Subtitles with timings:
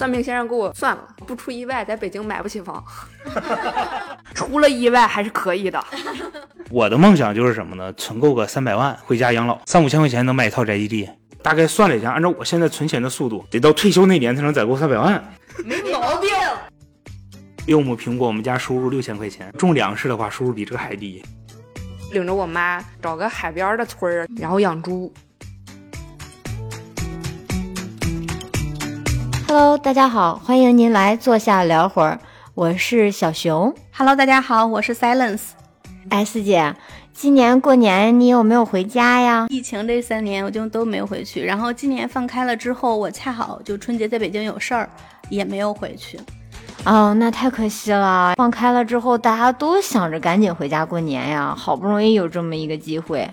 [0.00, 2.82] 算命先生给我算了，不出意外，在北京买不起房。
[4.32, 5.78] 出了意外还是可以的。
[6.70, 7.92] 我的梦想就是什么呢？
[7.92, 11.06] 存够个三百万，回家养老，三五千块钱能买一套宅基地。
[11.42, 15.22] 大概算了一下，按照我现在存钱的速度，得到退休那年才能攒够三百万。
[15.66, 16.30] 没毛病。
[17.66, 21.22] 六亩苹果，我们家收入六千块钱，种粮食的话，收入比这个还低。
[22.12, 25.12] 领着我妈找个海边的村儿，然后养猪。
[29.52, 32.20] Hello，大家好，欢迎您来坐下聊会儿，
[32.54, 33.74] 我是小熊。
[33.92, 35.40] Hello，大家好，我是 Silence。
[36.08, 36.72] 哎，四姐，
[37.12, 39.48] 今年过年你有没有回家呀？
[39.48, 44.88] 疫情这三年我就都没有回去，然后今年放开了之后，我恰好就春节在北京有事儿，
[45.30, 46.16] 也没有回去。
[46.84, 48.34] 哦，那太可惜了。
[48.36, 53.28] 放开了之后，大家都想着赶紧回家过年呀，好不容易有这么一个机会。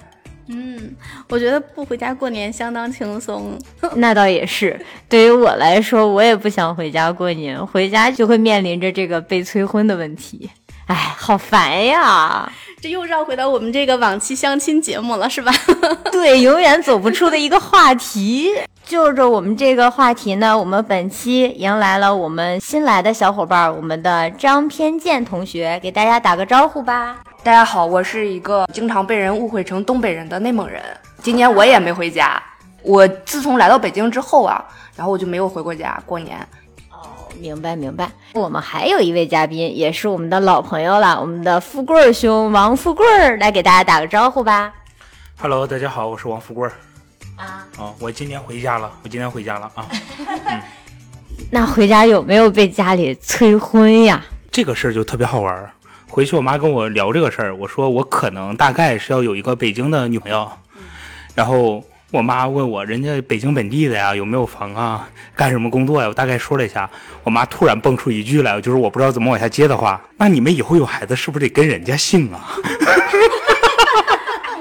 [0.50, 0.96] 嗯，
[1.30, 3.58] 我觉得不回家过年相当轻松。
[3.96, 4.80] 那倒也是，
[5.10, 10.49] 对于我来说，我也不想回家过年，回家就会面临着这个被催婚的问题。
[10.88, 12.49] 哎，好烦呀！
[12.80, 15.52] 这又绕回到我们这个往期相亲节目了，是吧？
[16.13, 18.54] 对，永远走不出的一个话题。
[18.86, 27.18] 就着我们这个话题呢，我们本期迎来了我们新来的小伙伴，我们的张偏见同学，给大家打个招呼吧。
[27.43, 30.82] 大家好，我是一个经常被人误会成东北人的内蒙人。
[31.21, 32.41] 今年我也没回家。
[32.84, 34.63] 我自从来到北京之后啊，
[34.96, 36.38] 然后我就没有回过家过年。
[36.91, 38.10] 哦，明白明白。
[38.34, 44.74] 我们还有一位嘉宾，也是我们的老朋友了，我们的富贵儿兄王富贵儿，来给大家打个招呼吧。
[45.40, 46.74] Hello，大家好，我是王富贵儿。
[47.38, 49.88] 啊哦，我今年回家了，我今年回家了啊。
[51.49, 54.21] 那回家有没有被家里催婚呀？
[54.52, 55.71] 这个事儿就特别好玩儿。
[56.10, 60.49] 回去我妈跟我聊这个事儿，我说我可能大概是要有一个北京的女朋友，
[61.36, 66.08] 然后我妈问我人家北京本地的呀有没有房啊，干什么工作呀？
[66.08, 66.90] 我大概说了一下，
[67.24, 72.56] 我妈突然蹦出一句来，就是我不知道怎么往下接的话，那你们以后有孩子是不是得跟人家姓啊？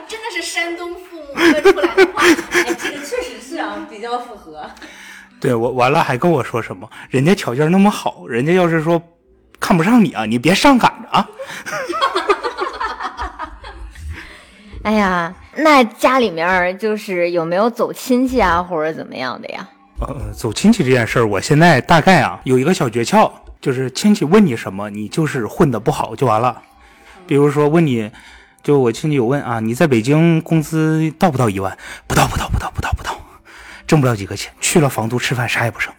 [0.09, 2.23] 真的是山东父母问出来的话。
[2.53, 4.69] 哎，这个确实是啊，比较符合。
[5.39, 6.91] 对我完了还跟我说什么？
[7.09, 9.01] 人家条件那么好，人家要是说
[9.61, 11.29] 看不上你啊，你别上赶着啊。
[14.83, 19.69] 哎呀，那家里面就是有没有走亲戚啊，或者怎么样的呀？
[19.99, 26.63] 呃，走亲戚这件事儿，我现在大概啊有一个小诀窍，就是亲戚问你什么，你就是混的不好就完了。
[27.27, 28.13] 比如说问你，
[28.63, 31.77] 就我亲戚有问啊，你在北京工资到不到一万？
[32.07, 33.19] 不到，不到，不到，不到，不到，
[33.89, 35.93] 挣不了几个钱，去了房租吃饭啥也不剩。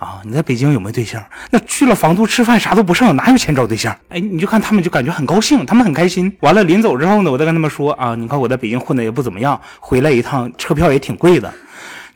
[0.00, 1.22] 啊，你在北京有没有对象？
[1.50, 3.94] 那去了房租吃饭啥都不剩，哪有钱找对象？
[4.08, 6.34] 哎，你就看他们就感觉很高兴，他们很开心。
[6.40, 11.52] 完了临走之后呢，我再跟他们说啊，你看我在北京混的也不怎么样，回来一趟车票也挺贵的。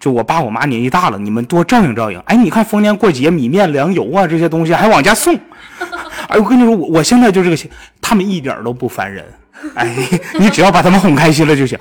[0.01, 2.19] 就我爸我妈年纪大了，你们多照应照应。
[2.21, 5.39] 哎，你看逢年过节米面粮油啊这些东西还往家送。
[6.29, 9.23] 哎，我跟你说，我我现在就这个心，他们一点都不烦人。
[9.75, 9.95] 哎，
[10.39, 11.79] 你只要把他们哄开心了就行。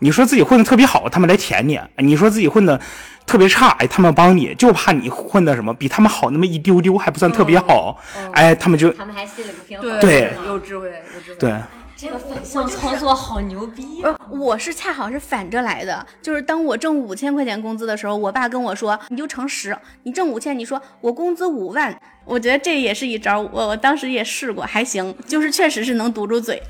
[0.00, 2.80] 你说自己混的特别好，他们来舔你；你说自己混的
[3.24, 7.98] 特别差，哎，他们帮你，就怕你混的什么比他们好那么一丢丢，还不算特别好。
[8.32, 11.36] 哎，他们就他们还心里不平衡对有智慧，有智慧。
[11.38, 11.54] 对。
[11.98, 26.62] 这个反向操作好牛逼呃，我是恰好是反着来的，就是当我挣五千块钱工资的时候，我爸跟我说，你就乘十，你挣五千，你说我工资五万，我觉得这也是一招，我我当时也试过，还行，就是确实是能堵住嘴。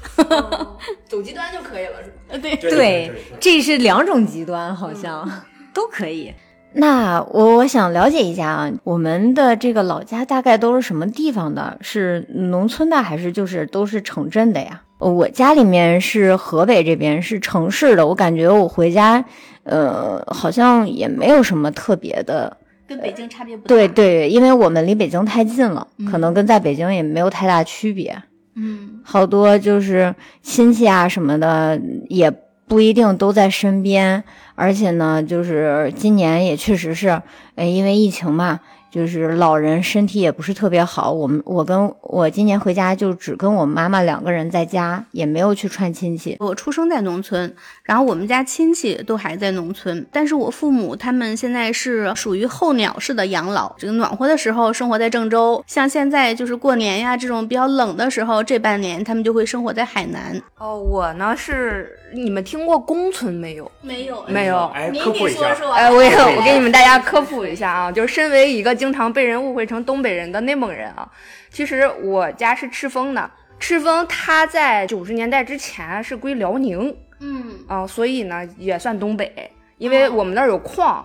[1.08, 2.16] 走极端就可以了，是吧？
[2.28, 5.28] 呃，对，对，这是两种极端，好像、
[5.74, 6.32] 都可以。
[6.74, 11.78] 那我我想了解一下啊，我们的这个老家大概都是什么地方的？
[11.80, 14.82] 是农村的，还是就是都是城镇的呀？
[14.98, 18.06] 呃我家里面是河北这边，是城市的。
[18.06, 19.24] 我感觉我回家，
[19.64, 22.56] 呃，好像也没有什么特别的。
[22.88, 23.68] 跟北京差别不大。
[23.68, 28.16] 对，对，因为我们离北京太近了，可能跟在北京也没有太大区别。
[28.54, 32.30] 嗯，好多就是亲戚啊什么的，也
[32.66, 34.22] 不一定都在身边。
[34.54, 37.20] 而且呢，就是今年也确实是，
[37.56, 38.60] 呃，因为疫情嘛，
[38.96, 41.12] 就是老人身体也不是特别好。
[41.12, 46.34] 我们我跟我今年回家就只跟我妈妈两个人在家，也没有去串亲戚。
[46.40, 60.40] 我出生在农村，然后我们家亲戚都还在农村，但是我父母他们现在是属于候鸟式的养老，这个暖和的时候生活在郑州，像现在就是过年呀这种比较冷的时候，这半年他们就会生活在海南。
[60.56, 63.70] 哦，我呢是你们听过公村没有？
[63.82, 64.64] 没有没有。
[64.68, 65.54] 哎，科普一下。
[65.74, 71.10] 哎，我也我给你们大家科普一下啊，就是身为一个经常被人误会成东北人的内蒙人啊，
[71.50, 73.30] 其实我家是赤峰的。
[73.58, 81.02] 赤峰它在九十年代之前是归辽宁嗯，啊，所以呢也算东北，因为我们那儿有矿，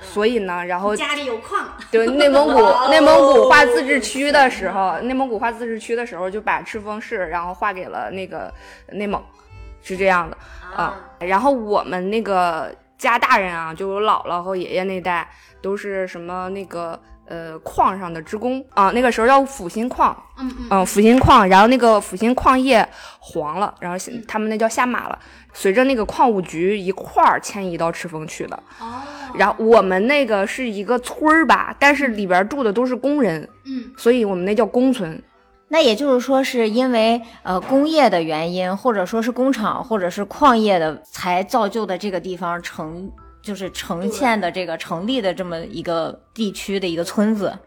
[0.00, 8.52] 所以呢，然后家里有矿，对内蒙古内蒙古划自治区的时候，内蒙古划自治区的时候就把赤峰市然后划给了那个
[8.88, 9.22] 内蒙，
[9.80, 10.36] 是这样的
[10.74, 10.98] 啊。
[11.20, 15.30] 然后我们那个家大人啊，就姥姥和爷爷那代
[15.62, 17.00] 都是什么那个。
[17.26, 22.86] 呃，矿上的职工啊，那个时候叫阜新矿，嗯嗯，嗯，阜新矿，然后那个阜新矿业
[23.20, 23.96] 黄了，然后
[24.26, 25.18] 他们那叫下马了，
[25.54, 28.62] 随着那个矿务局一块儿迁移到赤峰去的。
[28.80, 29.00] 哦，
[29.34, 35.22] 然后我们那个是一个村儿吧，但是里边住的都是工人，嗯，所以我们那叫工村。
[35.68, 43.10] 那也就是说，是因为呃工业的原因，或者说是工厂，或者是矿业的，才造就的这个地方成。
[43.42, 47.58] 就是呈现的这个成立的这么一个地区的一个村子，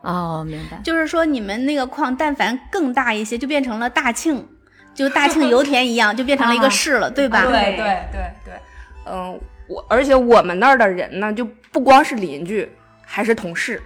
[0.00, 0.80] 哦，明白。
[0.84, 4.46] 就是说你们那个矿，但凡更大一些，就变成了大庆，
[4.94, 7.42] 就大庆油田一样，就变成了一个 市了，对吧？
[7.42, 7.76] 对对
[8.12, 8.54] 对对，
[9.06, 12.70] 嗯，我而且我们那儿的人呢，就不光是邻居，
[13.04, 13.82] 还是同事。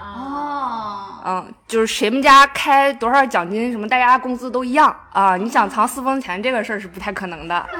[0.00, 5.36] 哦，嗯，就是谁们家开多少奖金什么，大家工资都一样啊。
[5.36, 7.66] 你想藏私房钱这个事儿是不太可能的。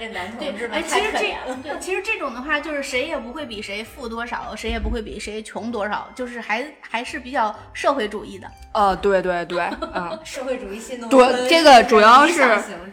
[0.00, 1.56] 这男同志们太可怜了。
[1.62, 8.50] 对，其实这种的话，就是谁也不会比谁富多少，谁也不会比谁穷多少，就是还还是比较社会主义的。
[8.72, 11.48] 呃，对对对，嗯， 社会主义新农村。
[11.48, 12.38] 这个主要是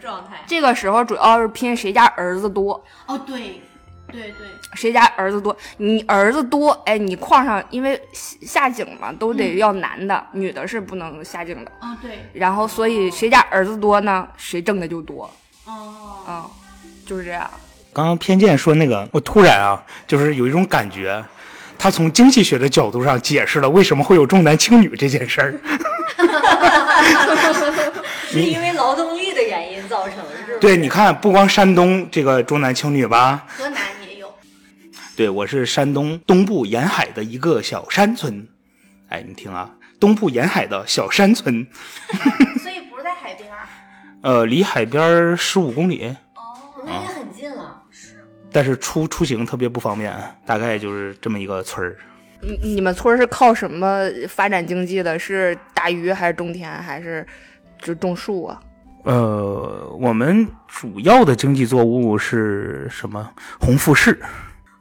[0.00, 0.42] 状态。
[0.46, 2.84] 这个时候主要是拼谁家儿子多。
[3.06, 3.62] 哦，对，
[4.12, 4.46] 对对。
[4.74, 5.56] 谁家儿子多？
[5.78, 11.72] 你儿子多，哎，你矿上因为下井嘛，都得要男的，女的是不能下井的。
[11.80, 12.18] 哦，对。
[12.34, 15.30] 然后，所以谁家儿子多呢，谁挣的就多。
[15.64, 16.50] 哦，嗯，
[17.08, 17.50] 就是这样。
[17.94, 21.24] 刚刚偏见说那个，我突然啊，就是有一种感觉，
[21.78, 25.54] 他从经济学的角度上解释了为什么会有重男轻女这件事儿。
[28.30, 30.58] 是因为劳动力的原因造成，是吧？
[30.60, 34.30] 对，你看，不光山东这个重男轻女吧，河南也有。
[35.16, 38.46] 对，我是山东东部沿海的一个小山村。
[39.08, 41.66] 哎，你听啊，东部沿海的小山村。
[42.62, 43.48] 所以不是在海边。
[44.20, 46.14] 呃，离海边十五公里，
[46.90, 47.82] 也很近了。
[47.90, 48.14] 是，
[48.50, 50.14] 但是出出行特别不方便，
[50.46, 51.96] 大概就是这么一个村儿。
[52.40, 55.18] 你你们村是靠什么发展经济的？
[55.18, 57.26] 是打鱼还是种田还是
[57.80, 58.60] 就种树啊？
[59.04, 63.28] 呃，我们主要的经济作物是什么？
[63.58, 64.20] 红富士。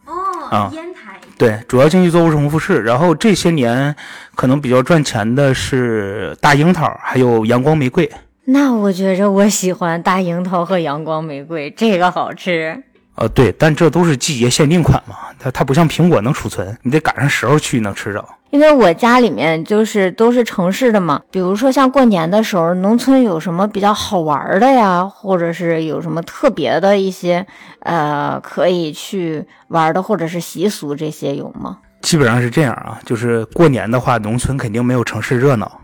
[0.05, 1.19] 哦，烟台。
[1.37, 2.81] 对，主要经济作物是红富士。
[2.81, 3.95] 然后这些年
[4.35, 8.09] 可能比较赚钱的是大樱桃，还有阳光玫瑰。
[8.49, 12.81] 那我觉着我喜欢大樱桃和阳光玫瑰，这个好吃。
[13.15, 18.23] 呃，对，但这都是季节限定款嘛，它它不像苹果能储存，你得赶上时候去能吃着。
[18.51, 27.45] 因为我家里面就是都是城市的嘛，比如说像过年的时候，农村有什么比较好玩的呀，或者是有什么特别的一些
[27.81, 31.79] 呃可以去玩的，或者是习俗这些有吗？
[31.99, 35.81] 基本上是这样啊，就是过年的话，农村肯定没有城市热闹。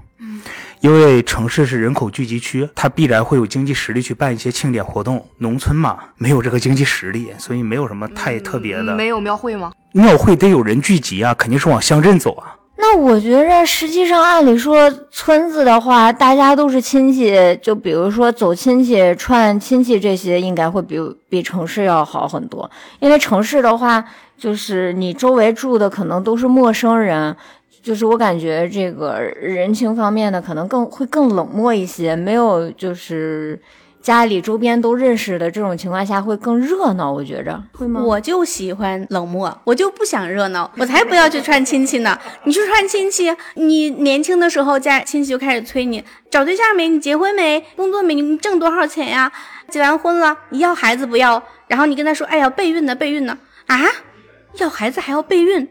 [0.81, 5.25] 因为城市是人口聚集区，它必然会有经济实力去办一些庆典活动。
[5.37, 8.95] 农村嘛，没有这个经济实力，所以没有什么太特别的。
[8.95, 9.71] 没有庙会吗？
[9.93, 12.55] 庙会得有人聚集啊，肯定是往乡镇走啊。
[12.75, 20.97] 那我觉着，实际上按理说，村子的话，大家都是亲戚，就比如说走亲戚、串亲戚这些，应该会比
[21.29, 22.69] 比城市要好很多。
[22.99, 24.03] 因为城市的话，
[24.37, 27.37] 就是你周围住的可能都是陌生人。
[27.83, 33.61] 就是我感觉这个人情方面的可能更会更冷漠一些，没有就是
[34.02, 38.02] 家里周边都认识的这种情况下会更热闹，我觉着会吗？
[38.02, 42.18] 我就喜欢冷漠，我就不想热闹，我才不要去串亲戚呢。
[42.45, 46.87] 你去串亲戚，你年轻的时候家亲戚就开始催你找对象没？
[46.87, 47.66] 你结婚没？
[47.75, 48.16] 工作没？
[48.16, 49.30] 你挣多少钱呀？
[49.69, 51.44] 结完婚了，你要孩子不要？
[51.68, 53.37] 然后你跟他说，哎呀，备孕呢，备孕呢？
[53.66, 53.81] 啊，
[54.56, 55.68] 要孩子还要备孕？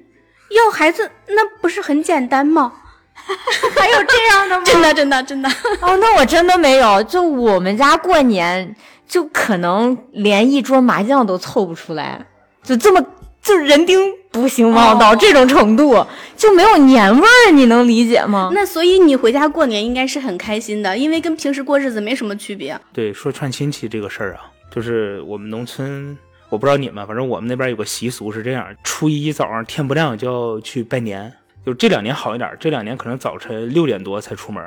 [0.54, 2.72] 要孩子那不是很简单吗？
[3.78, 4.64] 还有这样的吗？
[4.66, 5.48] 真的真的真的
[5.80, 7.02] 哦，那我真的没有。
[7.04, 8.74] 就我们家过年，
[9.06, 12.26] 就可能连一桌麻将都凑不出来，
[12.64, 13.04] 就这么
[13.40, 14.00] 就人丁
[14.32, 16.04] 不兴旺到这种程度，
[16.36, 18.50] 就没有年味儿，你能理解吗？
[18.52, 22.76] 那所以你回家过年应该是很开心的，因为跟平时过日子没什么区别。
[22.92, 26.18] 对，说串亲戚这个事儿啊，就是我们农村。
[26.52, 31.32] 我不知道你们，反正我们那边有个习俗是这样：初一早上天不亮就要去拜年。
[31.64, 34.62] 就这两年好一点，这两年可能早晨六点多才出门。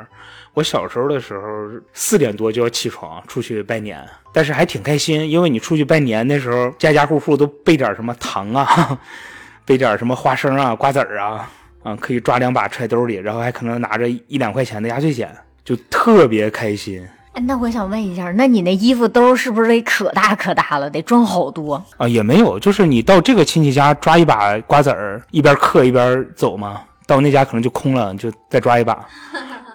[0.56, 9.00] 我小时候的时候四点多就要起床出去拜年，但是还挺开心，因为你出去拜年那时候家家户户都备点什么糖啊，
[9.64, 11.52] 备点什么花生啊、瓜子儿啊，
[11.84, 15.32] 啊可以抓两把揣兜里，然后还可能拿着一两块钱的压岁钱，
[15.64, 17.08] 就特别开心。
[17.36, 21.84] 哎那我想问一下，那你那衣服兜是不是得可大可大了，得装好多？
[21.98, 26.82] 啊，也没有，就是你到这个亲戚家抓一把瓜子儿，一边嗑一边走嘛。
[27.06, 29.06] 到那家可能就空了，就再抓一把，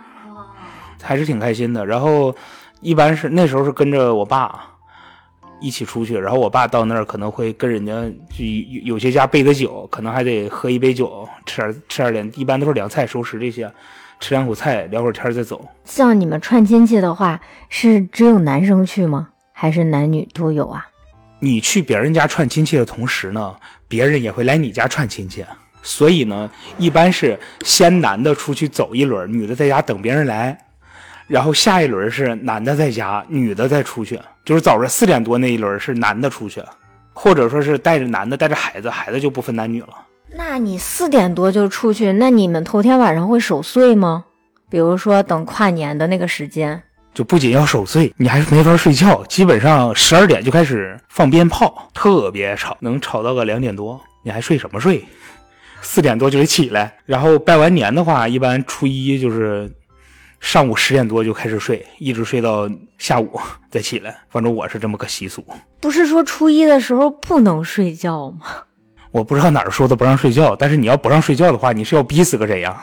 [1.00, 1.86] 还是挺开心的。
[1.86, 2.34] 然后
[2.80, 4.66] 一般是那时候是跟着我爸
[5.60, 7.92] 一起出去，然后我爸到那儿可能会跟人家
[8.34, 13.70] 就有有些家备的酒，可能还得喝一杯酒，吃点吃点凉，一般都是凉菜熟食这些，
[14.20, 15.66] 吃两口菜聊会儿天再走。
[15.84, 19.30] 像你们串亲戚的话，是只有男生去吗？
[19.52, 20.86] 还是男女都有啊？
[21.38, 23.56] 你去别人家串亲戚的同时呢，
[23.88, 25.44] 别人也会来你家串亲戚。
[25.82, 30.56] 所以呢，一般是先男的出去走一轮，女的在家等别人来，
[31.26, 34.20] 然后下一轮是男的在家，女的再出去。
[34.44, 36.62] 就是早上四点多那一轮是男的出去，
[37.14, 39.88] 或者说是带着男的带着孩子，孩子就不分男女了。
[40.32, 44.24] 那你四点多就出去，那你们头天晚上会守岁吗？
[44.68, 46.82] 比如说等跨年的那个时间，
[47.12, 49.24] 就不仅要守岁，你还是没法睡觉。
[49.24, 55.04] 基本上十二点就开始放鞭炮，特别吵，能吵到个两点多，你还睡什么睡？
[55.82, 59.68] 四点多就得起来，然后拜完年的话，一般初一就是
[60.38, 64.16] 上午十点多就开始睡，一直睡到下午 再起来。
[64.28, 65.44] 反正我是这么个习俗。
[65.80, 68.46] 不是说初一的时候不能睡觉吗？
[69.10, 72.76] 我不知道哪儿说的不让睡觉，但是你要不让睡觉的话，你是要逼死个谁呀？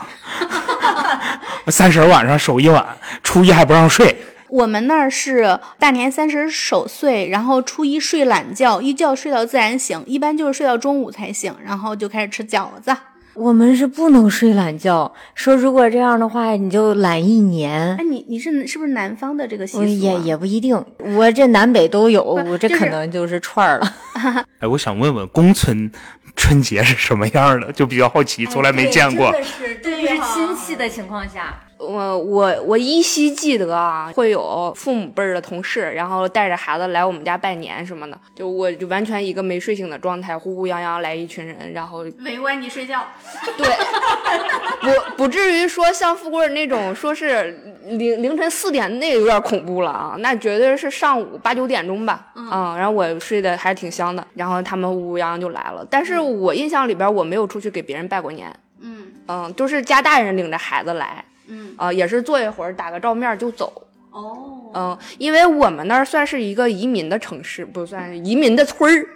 [1.67, 2.85] 三十晚上守一晚，
[3.23, 4.15] 初一还不让睡。
[4.49, 12.95] 我们那儿是大年三十守岁，然后初一睡懒觉，一觉睡到自然醒，一般就是睡到中午才醒，然后就开始吃饺子。
[13.37, 18.03] 我们是不能睡懒觉，说如果这样的话，你就懒一年哎，。
[18.03, 19.85] 你你是是不是南方的这个习俗、啊？
[19.85, 20.83] 也也不一定，
[21.15, 23.95] 我这南北都有，我这可能就是串儿了。
[24.59, 25.91] 哎，我想问问公村
[26.35, 27.71] 春节是什么样的？
[27.71, 29.31] 就比较好奇，从来没见过。
[29.43, 43.05] 是，对于是亲戚的情况下，我我我依稀记得啊，会有父母辈儿的同事，然后带着孩子来我们家拜年什么的，就我就完全一个没睡醒的状态，呼呼泱泱来一群人，然后围观你睡觉。
[43.57, 43.67] 对，
[44.81, 47.51] 不不至于说像富贵儿那种，说是
[47.85, 59.03] 凌凌晨四点，那个有点恐怖了啊，那绝对是上午八九点钟吧，嗯，然后我睡得还是挺香的，然后他们呼呼泱泱就来了，但是我印象里边我没有出去给别人拜过年，嗯。
[59.29, 63.83] 嗯，都是家大人领着孩子来，嗯啊、也是坐一会儿打个照面就走。
[64.11, 69.07] 哦，嗯，因为我们那儿算是一个移民的城市，不算是移民的村儿。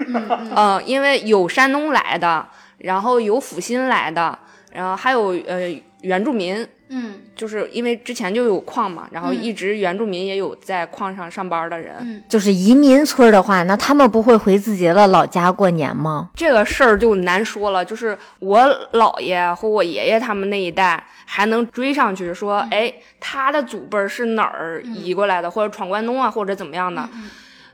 [0.56, 2.48] 嗯 因为有山东来的，
[2.78, 4.38] 然后有阜新来的，
[4.72, 11.96] 然后还有呃原住民，嗯就是因为之前就有矿嘛，然后一直原住民也有在矿上上班的人。
[12.02, 16.30] 嗯就是移民村儿的话，那他们不会回自己的老家过年吗？
[16.36, 18.60] 这个事儿就难说了，就是我
[18.94, 27.08] 姥爷和我爷爷他们那一代还能追上去，说，哎，他的祖辈儿是哪儿移过来的，或者闯关东啊，或者怎么样的。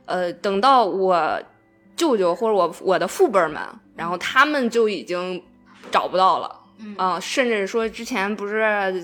[0.05, 1.41] 呃，等到我
[1.95, 3.59] 舅舅或者我我的父辈们，
[3.95, 5.43] 然后他们就已经
[5.91, 6.56] 找不到了。
[6.79, 8.61] 嗯、甚至说之前不是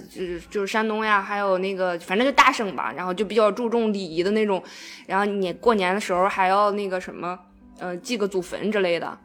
[0.10, 4.62] 就是就是山东呀，还有那个反正就大省吧，然后就比较注重礼仪的那种，
[5.08, 7.38] 然后你过年的时候还要那个什么，
[7.80, 9.18] 呃，祭个祖坟之类的。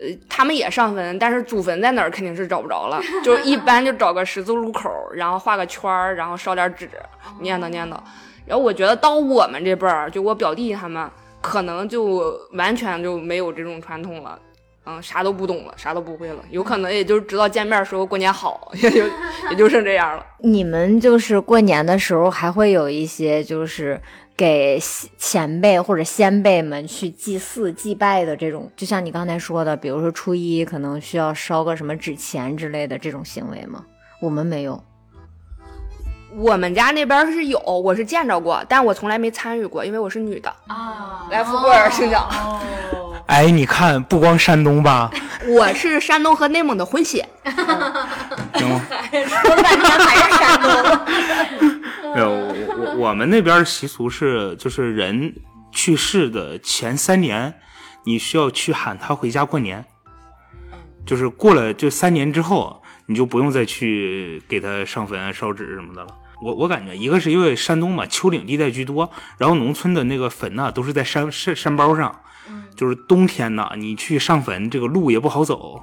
[0.00, 6.88] 呃，他们也上坟，但是祖坟在哪儿肯定是找不着了，就一般就找个十字路口，然后画个圈儿，然后烧点纸，
[7.40, 7.98] 念叨念叨。
[8.46, 14.38] 然后我觉得到我们这辈儿，就我表弟他们，可能就完全就没有这种传统了，
[14.90, 19.04] 嗯，啥都不懂了，啥都不会了，有可能也就知道见面说过年好， 也就
[19.50, 20.24] 也就剩这样了。
[20.38, 24.00] 你们就是过年的时候还会有一些就是
[24.34, 24.80] 给
[25.18, 33.84] 前辈或者先辈们去祭祀祭拜的这种，就像你刚才说的，比如说初一可能需要烧个什么纸钱之类的这种行为吗？
[34.22, 34.82] 我们没有。
[36.36, 40.48] 我们家那边是有，我是见着过，但我从来没参与过，因为我是女的。
[40.66, 42.26] 啊来，富贵儿请讲。
[43.28, 45.10] 哎，你看，不光山东吧，
[45.46, 48.82] 我是山东和内蒙的混血， 行吗？
[49.12, 50.70] 说半天还是山东。
[52.14, 55.34] 没有，我我我们那边习俗是，就是人
[55.70, 57.52] 去世的前三年，
[58.04, 59.84] 你需要去喊他回家过年。
[61.04, 66.08] 就是过了这三年之后，你就不用再去给他上坟啊、烧纸什么的了。
[66.42, 72.20] 我我感觉，一个是因为山东嘛，丘陵地带居多，然后农村的那个坟呐、都是在山山山包上，
[72.76, 75.82] 就是冬天呐，你去上坟，这个路也不好走，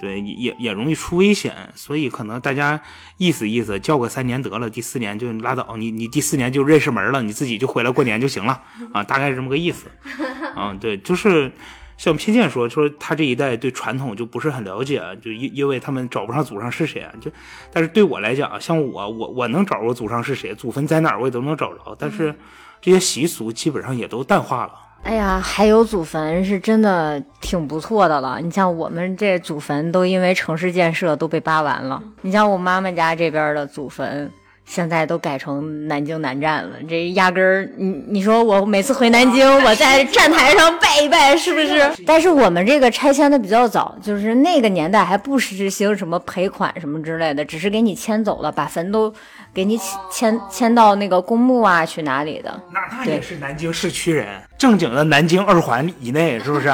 [0.00, 2.80] 对，也也也容易出危险，所以可能大家
[3.16, 8.62] 意思意思，叫个三年得了，第四年就拉倒，你你第四年就认识门了，你自己就回来过年就行了
[8.92, 9.90] 啊，大概是这么个意思。
[10.54, 11.50] 啊，对，就是
[11.96, 17.12] 像偏见说说他这一代对传统就不是很了解，就因因为他们找不上祖上是谁啊。
[17.20, 17.30] 就，
[17.72, 21.96] 但是对我来讲，像我我我能找着祖上是谁，祖坟在哪儿我也都能找着。
[21.98, 22.34] 但是
[22.82, 24.72] 这些习俗基本上也都淡化了。
[25.06, 28.40] 哎呀，还有祖坟是真的挺不错的了。
[28.42, 32.02] 你像我们这祖坟都因为城市建设都被扒完了。
[32.22, 34.28] 你像我妈妈家这边的祖坟。
[34.66, 41.90] 现在都改成南京南站了，这压根儿，你你说我每次回南京，我在站台上拜一拜，是不是？
[42.04, 49.12] 但是我们这个拆迁的比较早，就是那个年代还不实行什么赔款什么之类的，只是给你迁走了，把坟都
[49.54, 49.78] 给你
[50.10, 52.60] 迁迁到那个公墓啊，去哪里的？
[52.72, 54.26] 那那也是南京市区人，
[54.58, 56.70] 正经的南京二环以内，是不是？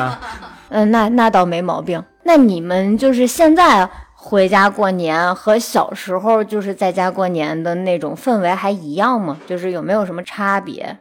[0.71, 2.03] 嗯， 那那倒没毛病。
[2.25, 3.89] 那你们就是现在。
[4.25, 9.37] 回家过年和小时候就是在家过年的那种氛围还一样吗？
[9.49, 10.97] 就是有没有什么差别？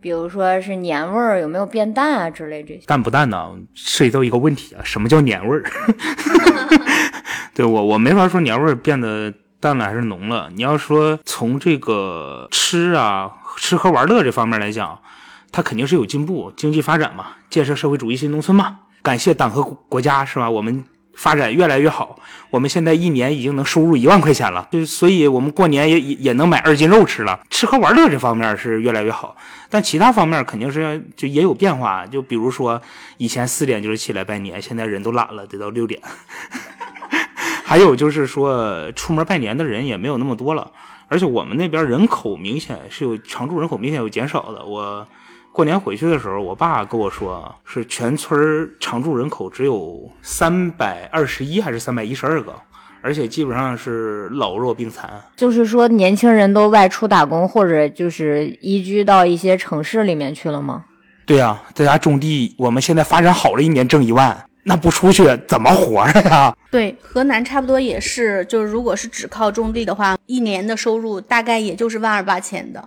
[0.00, 2.80] 比如说是年味儿有没有变淡啊之类这些？
[2.84, 3.52] 淡不淡呢？
[3.72, 5.62] 涉及到一个问题啊，什么叫年味儿？
[7.54, 10.50] 对我我没法说年味儿变得淡了还是浓了。
[10.52, 15.00] 你要说从这个吃啊、吃喝玩乐这方面来讲，
[15.52, 20.50] 它肯定是有进步，经济发展嘛，建设社会主义新农村嘛，感谢党和国家是吧？
[20.50, 20.84] 我们。
[21.16, 22.18] 发展越来越好，
[22.50, 27.40] 我们现在一年已经能收入一万块钱了，就所以我们过年也也能买二斤肉吃了。
[27.48, 29.34] 吃喝玩乐这方面是越来越好，
[29.70, 32.06] 但其他方面肯定是就也有变化。
[32.06, 32.80] 就比如说
[33.16, 36.00] 以前四点就是起来拜年，现在人都懒了，得到六点。
[37.64, 40.70] 还有就是说出门拜年的人也没有那么多了，
[41.08, 44.64] 而且我们那边人口明显是有常住人口明显有减少的。
[44.64, 45.08] 我。
[45.56, 52.52] 过年回去的时候，我爸跟我说，是全村常住人口只有三百二十一还是三百一十二个，
[53.00, 55.10] 而且基本上是老弱病残。
[55.34, 60.84] 就是说，年轻人都外出打工，或者就是移居到一些城市里面去了吗？
[61.24, 62.54] 对呀，在家种地。
[62.58, 66.54] 我们现在发展好了，一年挣一万，那不出去怎么活着呀？
[66.70, 72.86] 对，河南差不多也是，就是如果是只靠种地的话，一年的收入大概也就是万二八千的。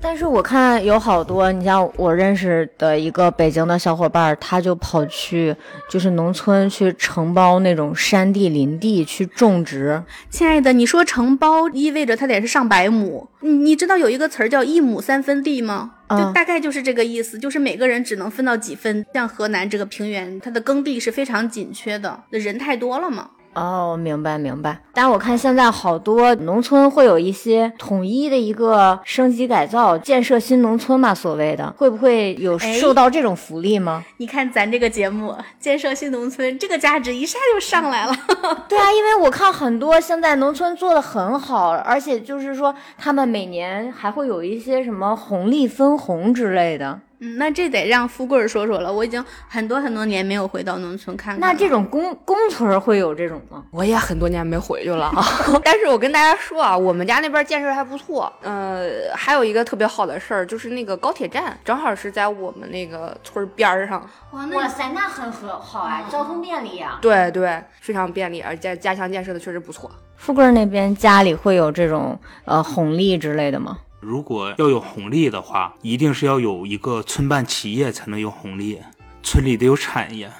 [0.00, 5.54] 但是我看有好多，你像我认识的一个北京的小伙伴，他就跑去
[5.88, 10.02] 就是农村去承包那种山地林地去种植。
[10.30, 15.92] 亲爱的，你说承包意味着他得是上百亩，你你知道有一个词儿叫一亩三分地吗？
[16.10, 19.04] 就大概就是这个意思，就是每个人只能分到几分。
[19.12, 23.30] 像河南这个平原，它的耕地是非常紧缺的，人太多了嘛。
[23.54, 24.80] 哦，明白明白。
[24.92, 34.04] 但是我看现在好多农村会有一些统一的一个升级改造、建设新农村嘛，所谓的会不会有受到这种福利吗？
[34.18, 38.14] 你看咱这个节目建设新农村，这个价值一下就上来了。
[38.68, 47.00] 对啊，因为我看很多现在农村做的很好，而且就是说他们每年还会有一些什么红利分红之类的。
[47.20, 48.92] 嗯，那这得让富贵说说了。
[48.92, 51.40] 我已经很多很多年没有回到农村看看。
[51.40, 53.64] 那这种公公村会有这种吗？
[53.70, 55.24] 我也很多年没回去了啊。
[55.64, 58.32] 但是我跟大家说啊，我们家那边建设还不错。
[58.42, 64.08] 呃，还有一个特别好的事儿，就是那个高铁站正好是在我们那个村边上。
[64.32, 66.98] 哇塞，那很很好啊，交通便利啊。
[67.02, 69.90] 对对，非常便利，而且加强建设的确实不错。
[70.16, 73.78] 富贵那边家里会有这种呃红利之类的吗？
[74.00, 78.78] 如果要有红利的话，一定是要有一个村办企业才能有红利，
[79.22, 80.30] 村里得有产业。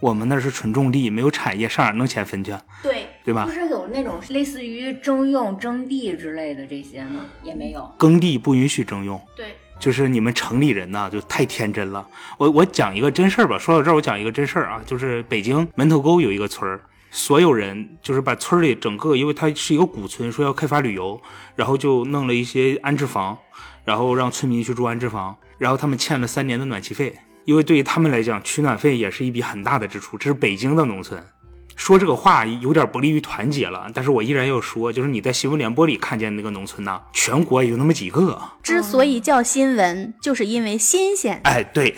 [0.00, 2.54] 我们那是纯种地，没有产业，上哪弄钱分去？
[2.80, 3.44] 对，对吧？
[3.44, 7.26] 不是有那种类似于征用、征地之类的这些吗？
[7.42, 9.20] 也没有，耕地不允许征用。
[9.34, 12.06] 对，就是你们城里人呐，就太天真了。
[12.36, 13.58] 我我讲一个真事儿吧。
[13.58, 16.80] 说到这儿，我讲一个真事儿啊，就是北京门头沟有一个村儿。
[17.10, 21.20] 所有人就是把村里整个，因为它是一个古村，说要开发旅游，
[21.56, 23.36] 然后就弄了一些安置房，
[23.84, 30.18] 然后让村民去住安置房，然后他们欠了三年的暖气费，因为对于他们来讲，取暖费也是一笔很大的支出。
[30.18, 31.22] 这是北京的农村，
[31.76, 38.38] 说这个话有点不利于团结了，但是我依然要说，就是你在新闻联播里看见那个农村呐，全国也就那么几个。
[38.62, 41.40] 之所以叫新闻，就是因为新鲜。
[41.44, 41.96] 哎，对。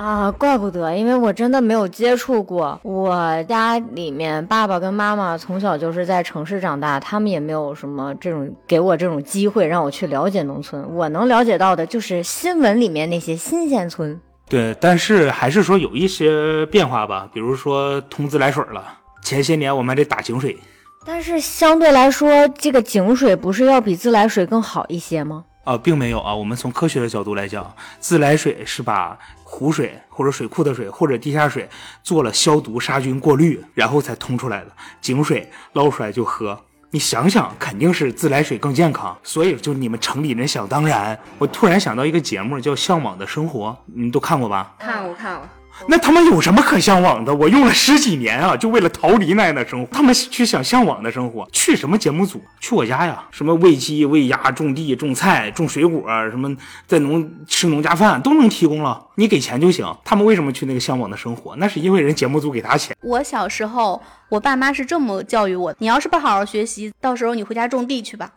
[0.00, 2.80] 啊，怪不得，因为我真的没有接触过。
[2.82, 10.82] 我家里面爸爸跟妈妈从小就是在城市长大，他们也没有什么这种给我这种机会让我去了解农村。
[10.94, 14.18] 我能了解到的就是新闻里面那些新鲜村。
[14.48, 18.82] 对，但是还是说有一些变化吧，比如说通自来水了。
[19.22, 20.58] 前些年我们还得打井水，
[21.04, 25.44] 但是相对来说，这个井水不是要比自来水更好一些吗？
[25.64, 26.34] 啊，并没有啊。
[26.34, 29.16] 我们从科学的角度来讲，自来水是把
[29.52, 31.68] 湖水或者水库的水或者地下水
[32.04, 34.70] 做了消毒、杀菌、过滤，然后才通出来的。
[35.00, 36.58] 井水捞出来就喝，
[36.90, 39.18] 你想想，肯定是自来水更健康。
[39.24, 41.18] 所以就你们城里人想当然。
[41.36, 44.76] 我突然想到一个节目叫《向往的生活》，你们都看过吧？
[44.78, 45.48] 看过，看过。
[45.88, 47.34] 那他们有什么可向往的？
[47.34, 49.86] 我用了十几年啊，就为了逃离那样的生活。
[49.92, 52.40] 他们去想向往的生活，去什么节目组？
[52.60, 56.54] 去我家呀，什么喂鸡、喂鸭、种地、种菜、种水果，什么
[56.86, 59.86] 在农吃农家饭都能提供了，你给钱就行。
[60.04, 61.56] 他们为什么去那个向往的生活？
[61.56, 62.96] 那是因为人节目组给他钱。
[63.00, 68.30] 我小时候，我爸妈是这么教育我：你要是不好好学习，到时候你回家种地去吧。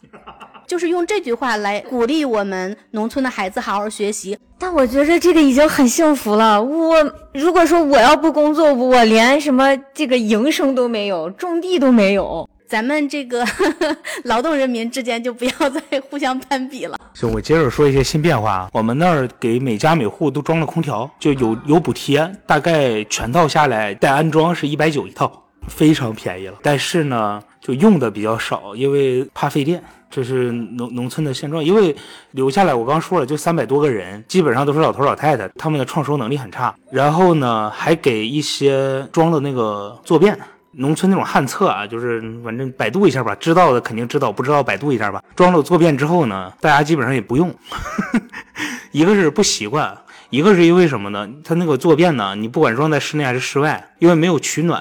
[0.68, 4.38] 就是用这句话来鼓励我们农村的孩子好好学习。
[4.58, 6.62] 但我觉得这个已经很幸福了。
[6.62, 6.96] 我
[7.34, 12.48] 如果说我要不工作，我连什么这个营生都没有，种地都没有。
[12.66, 13.46] 咱们这个
[14.24, 16.98] 劳动人民之间就不要再互相攀比了。
[17.14, 18.68] 行，我接着说一些新变化。
[18.74, 25.32] 我们那儿给每家每户都装了空调，就有有补贴，大概全套下来带安装是一百九一套，
[25.68, 26.56] 非常便宜了。
[26.64, 29.82] 但是呢，就用的比较少，因为怕费电。
[30.12, 31.96] 这是农农村的现状，因为
[32.32, 36.76] 留下来我刚说了，就三百多个人，基本上都是老头老太太，他们的创收能力很差。
[36.92, 40.38] 然后呢，还给一些装了那个坐便，
[40.74, 45.24] 农村那种旱厕啊，就是反正百度一下吧，知道的肯定知道，不知道百度一下吧。
[45.36, 47.52] 装了坐便之后呢，大家基本上也不用，
[48.92, 49.98] 一个是不习惯，
[50.30, 51.28] 一个是因为什么呢？
[51.44, 54.80] 它那个坐便呢，你不管装在室内还是室外，因为没有取暖，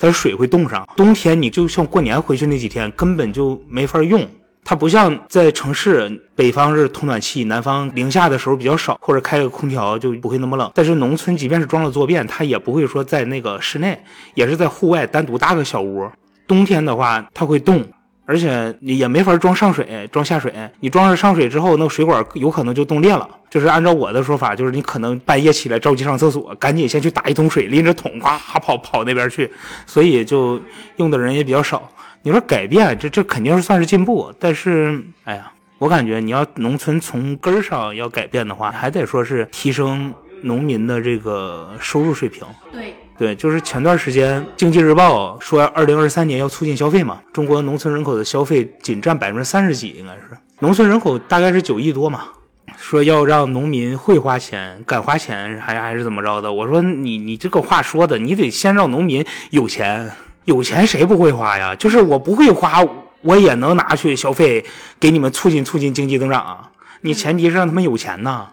[0.00, 0.88] 它的水会冻上。
[0.96, 4.26] 冬天你就像过年回去那几天，根本就没法用。
[4.64, 10.70] 它不像在城市，北方是通暖气，南方零下的时候比较少，或者开个空调就不会那么冷。
[10.74, 13.98] 但是农村即便是装了坐便，它也不会说在那个室内，
[14.34, 16.08] 也是在户外单独搭个小屋。
[16.46, 17.84] 冬天的话，它会冻，
[18.30, 20.54] 而且你也没法装上水、装下水。
[20.78, 23.28] 你装上上水之后，那个水管有可能就冻裂了。
[23.50, 29.50] 就是按照我的说法，就是你可能半夜起来着急上厕所，赶紧先去打一桶水，拎着桶哗跑跑那边去，
[29.84, 30.60] 所以就
[30.98, 31.90] 用的人也比较少。
[32.22, 42.46] 你说改变，这这肯定是算是进步，但是，哎呀，我感觉你要农村从根儿上要改变的话，还得说是提升农民的这个收入水平。
[42.70, 50.22] 对对，就是前段时间《经济日报》说，二零二三年要促进消费嘛，中国农村人口的消费仅占百分之三十几，应该是
[50.60, 52.22] 农村人口大概是九亿多嘛，
[52.78, 56.50] 说要让农民会花钱、敢花钱，还还是怎么着的？
[56.50, 60.10] 我说你你这个话说的，你得先让农民有钱。
[60.46, 61.76] 有钱谁不会花呀？
[61.76, 62.82] 就是我不会花，
[63.20, 64.64] 我也能拿去消费，
[64.98, 66.70] 给你们促进促进经济增长啊！
[67.02, 68.48] 你前提是让他们有钱呐。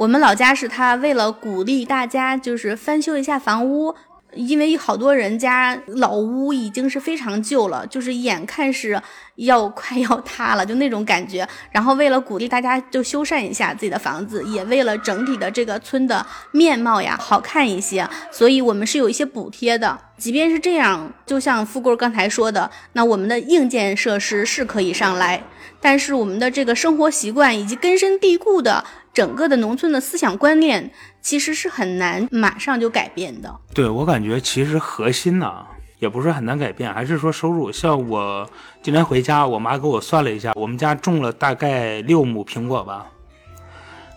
[0.00, 3.94] 我们老家是他为了鼓励大家，就是翻修一下房屋。
[4.32, 9.02] 因为好多人家老屋已经是非常旧了，就是眼看是
[9.34, 11.46] 要快要塌了，就那种感觉。
[11.72, 19.98] 然后为了鼓励大家就修缮一下自己的房子，也为了整体的这个村的面貌呀好看一些，所以我们是有一些补贴的。
[20.16, 25.42] 即便是这样，就像富贵刚才说的，那我们的硬件设施是可以上来，
[25.80, 28.84] 但是我们的这个生活习惯以及根深蒂固的。
[29.12, 33.54] 整个的农村的思想观念其实是很难马上就改变的。
[33.74, 35.66] 对我感觉，其实核心呢
[35.98, 37.70] 也不是很难改变，还是说收入。
[37.72, 38.48] 像我
[38.82, 43.06] 今天回家，我妈给我算了一下，我们家种了大概六亩苹果吧，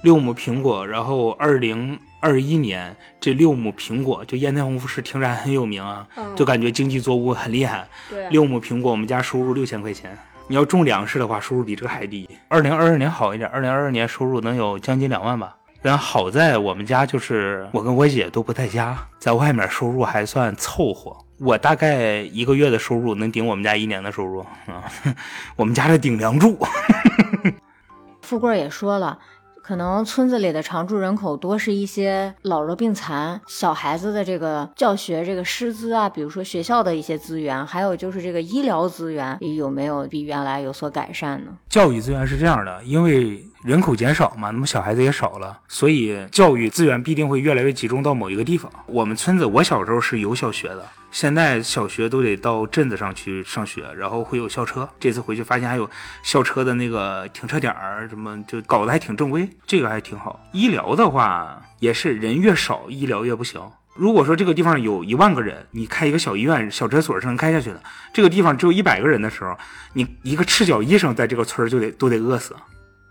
[0.04, 0.88] 六亩苹果。
[0.88, 7.88] 然后二零二一年这六亩苹果，就烟台红富士听着很有名啊，就感觉经济作物很厉害。
[8.10, 10.18] 对，六亩苹果，我们家收入六千块钱。
[10.48, 12.30] 你要种粮食的话，收入比这个还低。
[12.50, 15.56] 二零二二年好一点，二零二二年收入能有将近两万吧。
[15.82, 21.16] 但好在我们家就是我跟我姐都不在家，在外面收入还算凑合。
[21.40, 24.84] 我大概一个月的收入能顶我们家一年的收入啊，
[25.56, 26.58] 我们家的顶梁柱。
[28.22, 29.18] 富贵也说了。
[29.64, 41.52] 可能村子里的常住人口多是一些老弱病残，小孩子的这个教学这个师资啊，比如说学校的一些资源，还有就是这个医疗资源有没有比原来有所改善呢？
[41.70, 48.70] 教育资源是这样的，因为人口减少嘛，那么小孩子也少了，所以教育资源必定会越来越集中到某一个地方。
[48.88, 50.86] 我们村子，我小时候是有小学的。
[51.12, 54.90] 现在小学都得到镇子上去上学，然后会有校车。
[55.00, 55.90] 这次回去发现还有
[56.24, 60.38] 校车的那个停车点儿，什么就搞得还挺正规，这个还挺好。
[60.52, 63.62] 医疗的话也是人越少，医疗越不行。
[63.96, 67.82] 如果说这个地方有一万个人，你开一个小医院、小诊所是能开下去的。
[68.12, 69.56] 这个地方只有一百个人的时候，
[69.94, 72.54] 你一个赤脚医生在这个村儿就得都得饿死。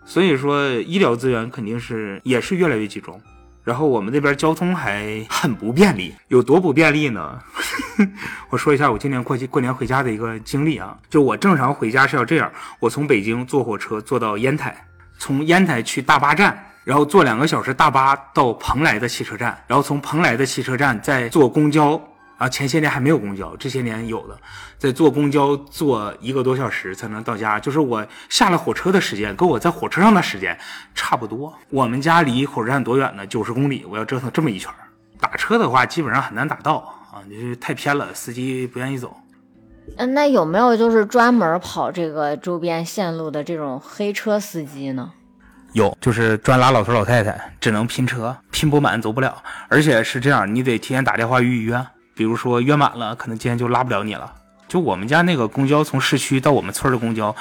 [0.04, 3.20] 所以说，医疗资源肯定是也是越来越集中。
[3.64, 7.38] 然后我们那边交通还很不便利，有多不便利呢？
[8.50, 14.84] 我说一下我今年过去过年回家的一个经历啊，就我正常回家是要这样，我从北京坐火车坐到烟台，
[15.16, 22.02] 从烟台去大巴站，然后坐两个小时大巴到蓬莱的汽车站，然后从蓬莱的汽车站再坐公交。
[22.42, 24.36] 啊，前些年还没有公交，这些年有的，
[24.76, 30.58] 在坐公交坐一个多小时才能到家，就是我下了火车的时间跟我在火车上的时间
[30.92, 31.56] 差不多。
[31.68, 33.24] 我们家离火车站多远呢？
[33.24, 34.68] 九十公里，我要折腾这么一圈
[35.20, 36.78] 打车的话，基本上很难打到
[37.12, 39.16] 啊，就是太偏了，司机不愿意走。
[39.96, 45.12] 嗯，那有没有就是专门跑这个周边线路的这种黑车司机呢？
[45.74, 49.40] 有，就是专拉老头老太太，只能拼车，拼不满走不了。
[49.68, 51.86] 而且是这样，你得提前打电话预约，
[52.22, 54.32] 比如说约满了，可能今天就拉不了你了。
[54.68, 57.34] 就我们家那个公交，从市区到我们村的公交，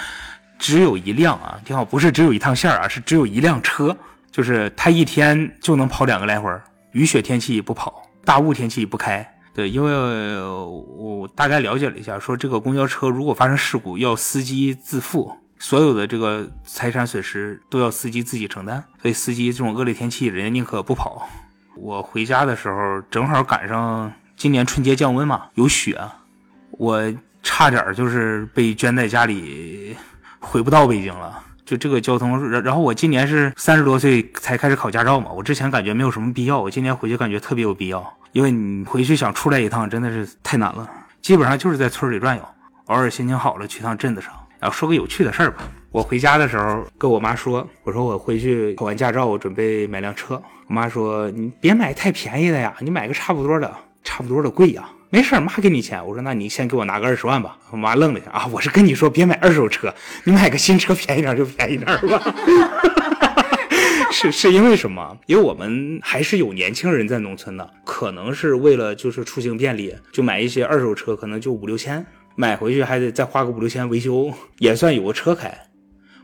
[0.58, 3.96] 只有一辆啊，挺好，不是只有一趟线啊，是只有一辆车，
[4.32, 6.52] 就是它一天就能跑两个来回，
[6.94, 9.38] 雨雪天气不跑，大雾天气不开。
[9.54, 18.84] 对，因为我大概了解了一下，说这个公交车如果发生事故，要司机自负，所有的这个财产损失都要司机自己承担。
[19.00, 21.30] 所以司机这种恶劣天气，人家宁可不跑。
[21.78, 24.12] 我回家的时候正好赶上
[24.42, 26.02] 今年春节降温嘛，有雪，
[26.72, 27.00] 我
[27.44, 29.96] 差点就是被圈在家里，
[30.40, 31.44] 回不到北京了。
[31.64, 38.18] 就这个交通，然然后我今年是三十多岁才开始考驾照嘛，我之前感觉没有什么必要，我今年回去感觉特别有必要。
[38.32, 40.90] 因为你回去想出来一趟真的是太难了，
[41.22, 42.44] 基本上就是在村里转悠，
[42.88, 44.34] 偶尔心情好了去趟镇子上。
[44.60, 45.58] 然后说个有趣的事儿吧，
[45.92, 50.42] 我回家的时候跟我妈说，我说我回去考完驾照，我准备买辆车。
[50.66, 53.72] 我妈说你别买太便宜的呀，你买个差不多的，
[54.04, 54.90] 差不多的贵呀。
[55.10, 56.06] 没事儿，妈给你钱。
[56.06, 57.58] 我说那你先给我拿个二十万吧。
[57.70, 62.34] 我妈愣了一下啊，我是跟你说别买二手车，你买个新车便宜点就便宜点吧。
[64.14, 65.18] 是是因为什么？
[65.26, 75.58] 因为我们还是有年轻人在农村的，可能是为了就是出行便利，就买一些二手车，可能就五六千，买回去还得再花个五六千维修，也算有个车开。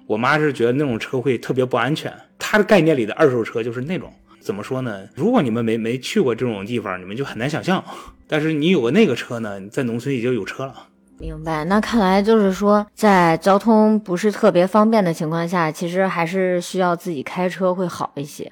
[0.06, 4.14] 我妈是觉得那种车会特别不安全，她的概念里的二手车就是那种
[4.48, 5.04] 怎么说呢？
[5.14, 7.84] 如果你们没没去过这种地方，你们就很难想象。
[8.30, 10.74] 但是你有个那个车呢，在农村已经有车了。
[11.20, 18.50] 明白，那看来就是说，在交通不是特别方便的情况下，其实还是需要自己开车会好一些。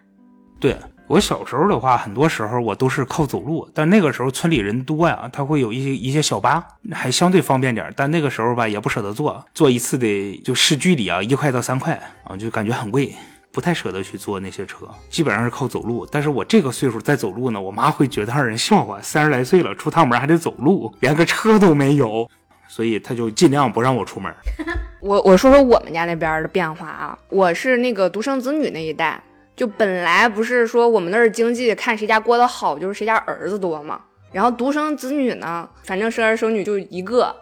[0.60, 0.76] 对
[1.08, 7.94] 我小时候的话，很多时候我都是靠走路，但那个时候村里人多呀，他会有一些一些小巴，还相对方便点。
[7.96, 13.14] 但那个时候吧，也不舍得坐，坐一次得就市距离啊，一块到三块啊，就感觉很贵，
[13.56, 16.06] 不太舍得去坐那些车，基本上是靠走路。
[16.12, 22.30] 但是我这个岁数再走路呢，我妈会觉得让人笑话，三十来岁了出趟门还得走路，连个车都没有。
[22.68, 24.30] 所以她就尽量不让我出门。
[25.00, 29.24] 我我说说我们家那边的变化啊，我是那个独生子女那一代，
[29.56, 34.02] 就本来不是说我们那儿经济看谁家过得好，就是谁家儿子多嘛。
[34.34, 37.34] 然后独生子女呢，反正生儿生女就一个。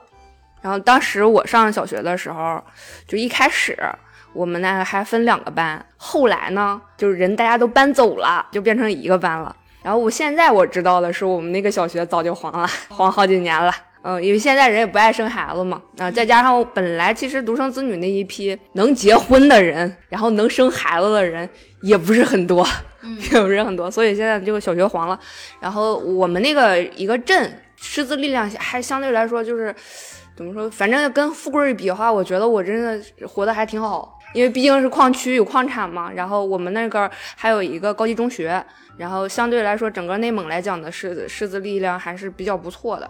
[0.61, 2.63] 然后当时我上小学的时候，
[3.07, 3.75] 就一开始
[4.33, 9.55] 我们那还分两个班，后来呢，就是人大家都搬走了，就变成一个班了。
[9.81, 13.71] 然后我现在我知道的是，我们那个小学早就黄了， 黄好几年了。
[14.05, 21.49] 嗯，因为现在人也不爱生孩子嘛，啊，再加上本来其实独生子女那一批能结婚的人，然后能生孩子的人
[21.81, 22.67] 也不是很多，
[23.31, 25.17] 也不是很多，所以现在这个小学黄了。
[25.61, 29.73] 然后我们那个一个镇师资力量还相对来说就是
[30.35, 36.11] 怎么说，反正跟富贵比的话，我觉得我真的活得还挺好，因为毕竟是矿区有矿产嘛。
[36.11, 38.63] 然后我们那个还有一个高级中学，
[38.97, 43.09] 然后相对来说整个内蒙来讲的师师资力量还是比较不错的。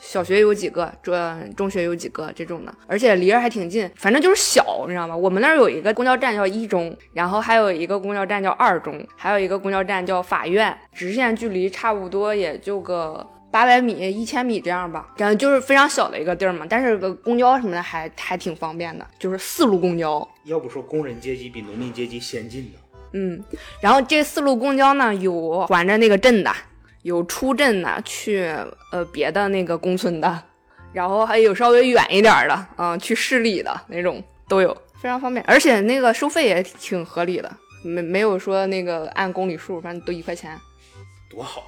[0.00, 5.16] 小学有几个，中中学有几个这种的，而且离着还挺近，反正就是小，你知道吗？
[5.16, 16.66] 我们那儿有一个公交站叫一中，然后还有一个公交站叫二中，还有一个公交站叫法院，直线距离差不多也就个八百米、一千米这样吧，感觉就是非常小的一个地儿嘛。
[16.68, 20.26] 但是个公交什么的还还挺方便的，就是四路公交。
[20.44, 22.78] 要不说工人阶级比农民阶级先进呢？
[23.12, 23.42] 嗯，
[23.80, 26.52] 然后这四路公交呢，有环着那个镇的。
[27.02, 28.44] 有出镇的，去
[28.90, 30.42] 呃别的那个公村的，
[30.92, 37.50] 然后还有稍微远一点的，嗯，去市里的那种都有，非常方便，而且那个收费也挺合理的，
[37.84, 40.58] 没没有说那个按公里数，反正都一块钱，
[41.30, 41.62] 多好。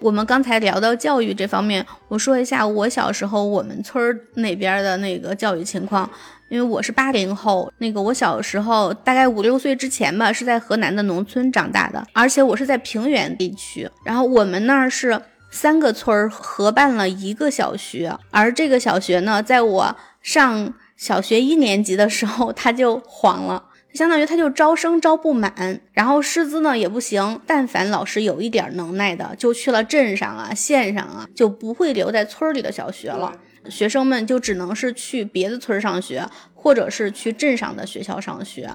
[0.00, 6.08] 我们刚才聊到教育这方面，我说一下我小时候我们村儿那边的那个教育情况。
[6.48, 13.88] 因为我是八零后，那个我小时候大概五六岁之前吧，是在河南的农村长大的，而且我是在平原地区。
[14.04, 15.20] 然后我们那儿是
[15.52, 27.40] 三个村儿合办了一个小学，而这个小学呢，在我上小学一年级的时候，它就黄了，相当于他就招生招不满，然后师资呢也不行。
[27.46, 33.32] 但凡老师有一点能耐的，就去了镇上啊、县上啊，就不会留在村里的小学了。
[33.68, 38.70] 学生们就只能是去别的村上学，或者是去镇上的学校上学。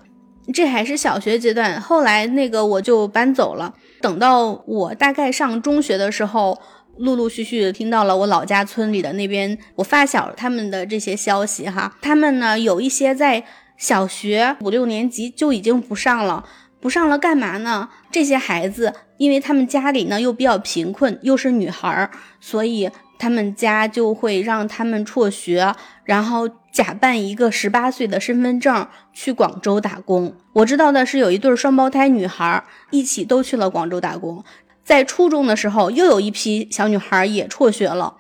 [0.54, 3.74] 这还是小学阶段，后来那个我就搬走了。
[4.00, 6.62] 等到我大概上中学的时候，
[6.98, 11.98] 陆陆续续听到了我老家村里的那边我发小他们的这些消息哈。
[12.00, 13.44] 他们呢有一些在
[13.78, 16.46] 小学五六年级就已经不上了，
[16.80, 17.90] 不上了干嘛呢？
[18.12, 30.34] 这些孩子因为他们家里呢又比较贫困，又是女孩儿，所以他们家就会让他们辍学，然后假扮一个十八岁的身份证去广州打工。
[30.54, 34.44] 我知道的是，有一对双胞胎女孩一起都去了广州打工。
[34.84, 38.18] 在初中的时候，又有一批小女孩也辍学了。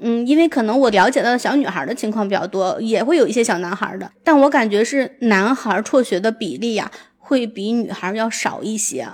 [0.00, 9.06] 嗯，因为可能我了解到的小女孩的情况比较多，也会有一些小男孩的，但我感觉是男孩辍学的比例呀，会比女孩要少一些。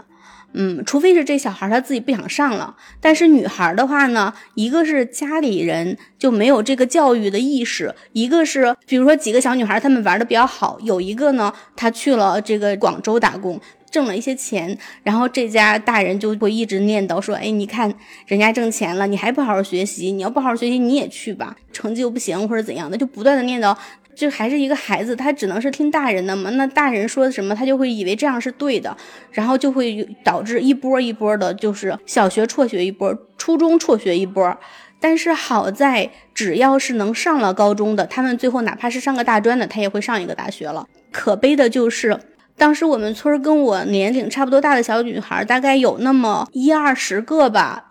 [0.59, 13.61] 嗯，除非是这小孩他自己不想上了，但是女孩的话呢，一个是家里人就没有这个教育的意识，一个是比如说几个小女孩她们玩的比较好，有一个呢，她去了这个广州打工，
[13.96, 17.90] 挣了一些钱，然后这家大人就会一直念叨说，哎，你看
[18.26, 23.74] 人家挣钱了，你还不好好学习，你要不好好学习你也去吧，成绩又不行或者怎样的，就不断的念叨。
[24.14, 26.50] 就还是一个孩子，他只能是听大人的嘛。
[26.50, 28.94] 那大人说什么，他就会以为这样是对的，
[29.30, 34.54] 然后就会导致一波一波的，就是小学辍学一波，初中辍学一波。
[35.00, 40.87] 但是好在，只要是能上了高中的，他们最后哪怕是上个大专的，他也会上一个大学了。
[41.11, 42.18] 可悲的就是，
[42.57, 47.90] 当时我们村跟我年龄差不多大的小女孩，大概有那么一二十个吧，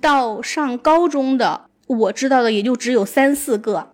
[0.00, 3.92] 到上高中的，我知道的也就只有三四个。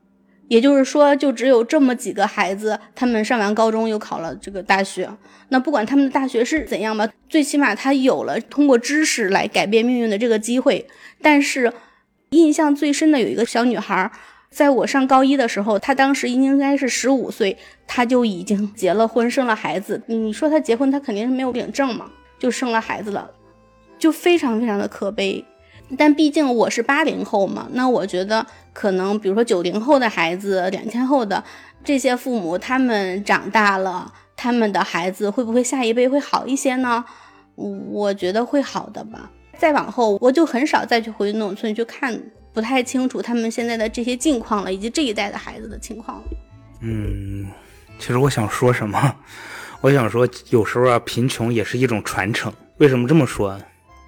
[0.48, 5.08] 也就是说，就只有这么几个孩子，他们上完高中又考了这个大学。
[5.50, 10.84] 那不管他们的大学是怎样吧，最起码他有了通过知识来改变命运的这个机会。
[11.22, 11.72] 但是，
[12.30, 14.10] 印象最深的有一个小女孩，
[14.50, 20.02] 在我上高一的时候，他当时应该是十五岁，他就已经结了婚，生了孩子。
[20.06, 23.30] 你说他结婚，他肯定是没有领证嘛，就生了孩子了，
[23.98, 25.44] 就非常非常的可悲。
[25.96, 31.42] 但毕竟我是八零后嘛，那我觉得可能，比如说九零后的孩子、两千后的
[31.84, 37.04] 这些父母，他们长大了，他们的孩子会不会下一辈会好一些呢？
[37.54, 39.30] 我觉得会好的吧。
[39.56, 42.20] 再往后，我就很少再去回农村去看，
[42.52, 46.22] 不太清楚他们现在的这些境况了，以及这一代的孩子的情况。
[46.80, 47.46] 嗯，
[47.98, 49.16] 其实我想说什么？
[49.80, 52.52] 我想说，有时候啊，贫穷也是一种传承。
[52.78, 53.58] 为什么这么说？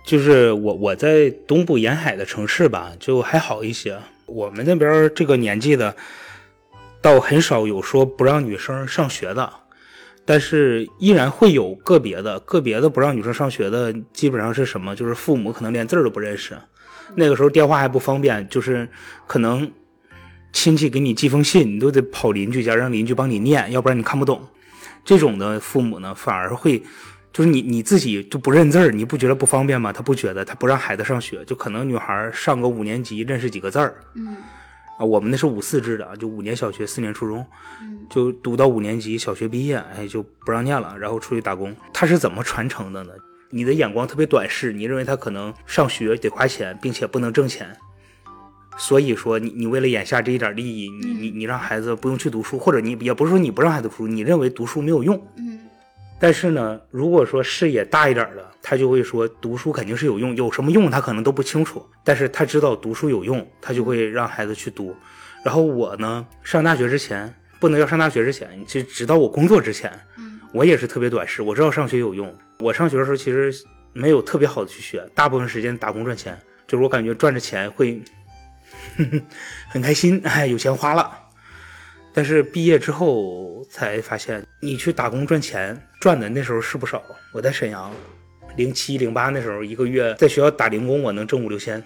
[0.05, 3.98] 就是我我在东部沿海的城市吧，就还好一些。
[4.26, 5.94] 我们那边这个年纪的，
[7.00, 9.52] 倒很少有说不让女生上学的，
[10.24, 14.96] 但是依然会有个别的个别的不让女生上学的，基本上是什么？
[14.96, 16.59] 就是父母可能连字儿都不认识，
[17.15, 18.88] 那个时候电话还不方便，就是
[19.27, 19.71] 可能
[20.53, 24.41] 亲戚给你寄封信，你都得跑邻居家让邻居帮你念，要不然你看不懂。
[25.05, 26.83] 这种的父母呢，反而会。
[27.35, 29.91] 就是你你自己就不认字儿，你不觉得不方便吗？
[29.91, 33.95] 他不觉得，他不让孩子上学，就可能女孩上个五年级认识几个字儿。
[34.12, 34.37] 嗯，
[34.99, 37.47] 啊，我们那是五四制的，就五年小学，四年初中，
[38.11, 41.75] 就读到五年级，小学毕业，哎，就不让念了，然后出去打工。
[41.91, 43.12] 他是怎么传承的呢？
[43.55, 47.77] 你的眼光特别短视，你认为他可能上学得花钱，并且不能挣钱，
[48.79, 55.23] 所以说你你为了眼下这一点利益，你你你让孩子不用去读书，或者你也不是说你不让孩子读书，你认为读书没有用。
[55.37, 55.59] 嗯。
[56.19, 64.95] 但是呢，如果说视野大一点的，他就会说读书肯定是有用，有什么用他可能都不清楚，但是他知道读书有用，他就会让孩子去读。
[65.45, 69.93] 然后我呢，上大学之前不能要上大学之前，就直到我工作之前，
[70.53, 72.35] 我也是特别短视，我知道上学有用。
[72.59, 73.53] 我上学的时候其实
[73.93, 78.01] 没有特别好的去学，大部分时间打工赚钱，就是我感觉赚着钱会
[79.69, 81.19] 很开心，哎，有钱花了。
[82.15, 87.03] 但是毕业之后才发现，你去打工赚钱赚的那时候是不少。
[87.33, 87.91] 我在沈阳，
[88.57, 91.83] 零七零八那时候一个月在学校打零工，我能挣五六千，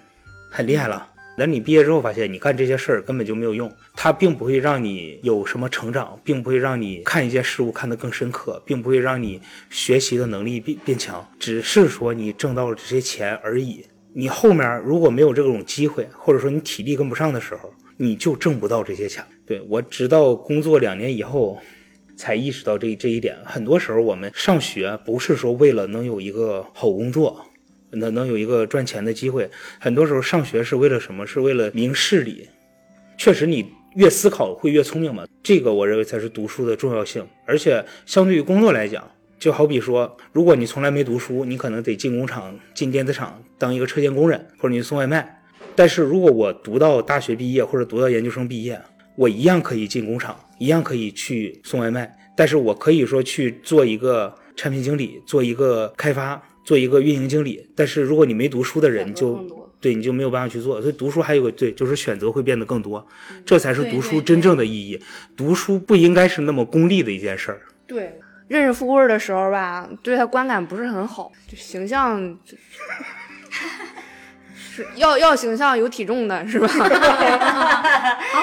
[0.51, 1.09] 很厉害了。
[1.39, 13.85] 那你毕业之后发现，你干这些事儿根本就没有用，它并不会让你有什么成长，并不会让你看一件事物看得更深刻，并不会让你学习的能力变变强，只是说你挣到了这些钱而已。
[14.15, 19.23] 你后面如果没有这种机会，或者说你体力跟不上的时候，你就挣不到这些钱。
[19.45, 21.59] 对我直到工作两年以后，
[22.17, 23.37] 才意识到这这一点。
[23.45, 27.46] 很多时候我们上学不是说为了能有一个好工作，
[27.91, 29.49] 能能有一个赚钱的机会。
[29.79, 31.27] 很多时候上学是为了什么？
[31.27, 32.49] 是为了明事理。
[33.19, 35.27] 确实，你越思考会越聪明嘛。
[35.43, 37.27] 这个我认为才是读书的重要性。
[37.47, 45.43] 而且相对于工作来讲，就好比说，如果你从来没读书，你可能得进工厂、进电子厂当一个车间工人，或者你送外卖。
[45.75, 48.81] 但是如果我读到大学毕业或者读到研究生毕业，
[49.15, 57.67] 我一样可以进工厂，一样可以去送外卖，但是我可以说去做一个产品经理，做一个开发，做一个运营经理。
[57.75, 60.83] 但是如果你没读书的人，就对你就没有办法去做。
[60.83, 63.07] 所以读书还有个对，就是选择会变得更多，
[63.45, 65.01] 这才是读书真正的意义。
[65.37, 67.61] 读书不应该是那么功利的一件事儿。
[67.87, 72.57] 对，认识富贵的时候吧，对他观感不是很好，就形象就
[74.59, 76.69] 是是要要形象有体重的是吧？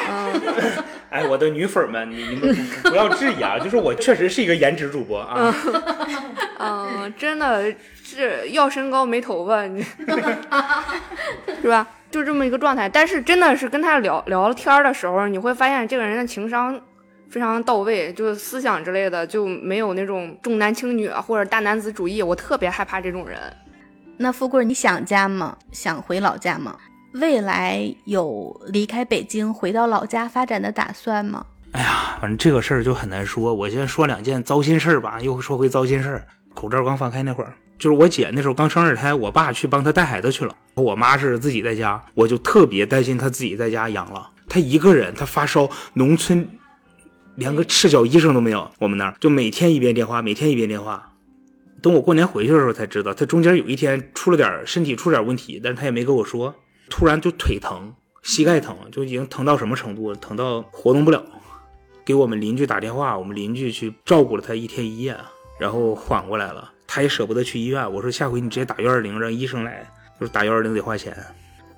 [0.10, 0.42] 嗯，
[1.12, 5.54] 哎，我的女粉们，你你们不不要质疑啊，就是我确实是一个颜值主播啊。
[6.60, 7.74] 嗯，真的
[8.14, 9.82] 是要身高没头发，你
[11.62, 11.88] 是吧？
[12.12, 12.88] 就这么一个状态。
[12.88, 16.80] 但是真的是跟他聊聊天儿的时候，你会发现这个人的情商
[17.30, 22.22] 非常到位，就是思想之类的就没有那种重男轻女啊或者大男子主义。
[22.22, 23.40] 我特别害怕这种人。
[24.18, 25.58] 那富贵，你想家吗？
[25.72, 26.78] 想回老家吗？
[27.14, 31.46] 未来有离开北京回到老家发展的打算吗？
[31.72, 33.52] 哎呀，反正这个事儿就很难说。
[33.54, 36.28] 我先说两件糟心事儿吧，又说回糟心事儿。
[36.54, 37.52] 口罩刚放开那会儿，
[37.84, 44.30] 就是我姐那时候刚生二胎，我爸去帮她带孩子去了，我妈是自己在家，我就特别担心她自己在家养了。
[44.48, 46.48] 她一个人，她发烧，农村
[47.36, 51.12] 连个赤脚医生都没有，我们那儿就每天一遍电话，每天一遍电话。
[51.82, 56.56] 等我过年回去的时候才知道，她中间有一天出了点身体出了点问题，但是她也没跟我说，
[56.90, 61.22] 突然就腿疼，膝盖疼，就已经疼到什么程度，疼到活动不了。
[62.06, 65.18] 给我们邻居打电话，我们邻居去照顾了她一天一夜。
[65.60, 67.92] 然后缓过来了，他也舍不得去医院。
[67.92, 69.84] 我说下回你直接打幺二零，让医生来。
[70.20, 71.12] 就是打幺二零得花钱，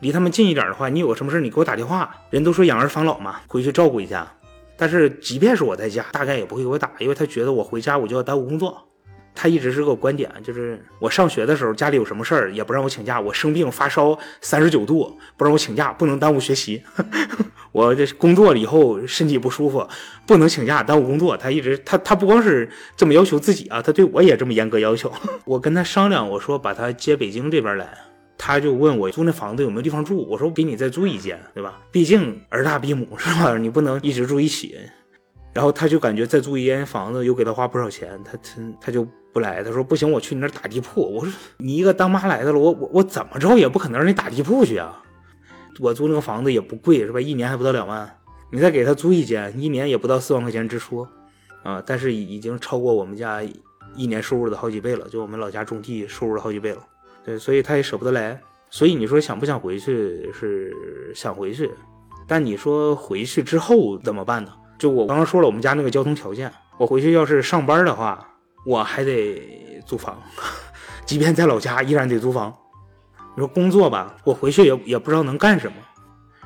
[0.02, 2.14] 离他们近一点的话，你有个什么事你给我打电话。
[2.30, 4.30] 人都说养儿防老嘛，回去照顾一下。
[4.76, 8.90] 但是即便是我在家，大概也不会给我打，因为他觉得我回家我就要耽误工作。
[9.36, 16.82] 他一直是个观点，就是我上学的时候家里有什么事儿也不让我请假，我生病发烧三十九度不让我请假，不能耽误学习。
[17.74, 19.86] 我这工作了以后身体不舒服，
[20.26, 21.36] 不能请假耽误工作。
[21.36, 25.12] 他一直他他不光是这么要求自己啊，他对我也这么严格要求。
[25.44, 27.94] 我跟他商量，我说把他接北京这边来，
[28.38, 30.26] 他就问我租那房子有没有地方住。
[30.30, 31.78] 我说我给你再租一间，对吧？
[31.92, 33.58] 毕竟儿大逼母是吧？
[33.58, 34.78] 你不能一直住一起。
[35.56, 39.64] 然后他就感觉再租一间房子又给他花不少钱，他他他就不来。
[39.64, 41.02] 他说不行，我去你那儿打地铺。
[41.02, 45.02] 我说你一个当妈来的了，我我我怎么着也不可能让你打地铺去啊。
[45.80, 47.22] 我租那个房子也不贵是吧？
[47.22, 48.18] 一年还不到两万，
[48.52, 51.08] 你再给他租一间，一年也不到四万块钱支出，
[51.64, 53.42] 啊，但是已经超过我们家
[53.96, 56.86] 一年收入的好几倍了，就我们老家种地收入的好几倍了。
[57.24, 58.38] 对，所以他也舍不得来。
[58.70, 60.30] 所以你说想不想回去？
[60.34, 60.74] 是
[61.16, 61.72] 想回去，
[62.28, 64.52] 但你说回去之后怎么办呢？
[64.78, 68.28] 就我刚刚说了，我们家那个交通条件，我回去要是上班的话，
[68.66, 70.22] 我还得租房，
[71.06, 72.54] 即便在老家依然得租房。
[73.36, 75.78] 你说工作吧，我回去也也不知道能干什么。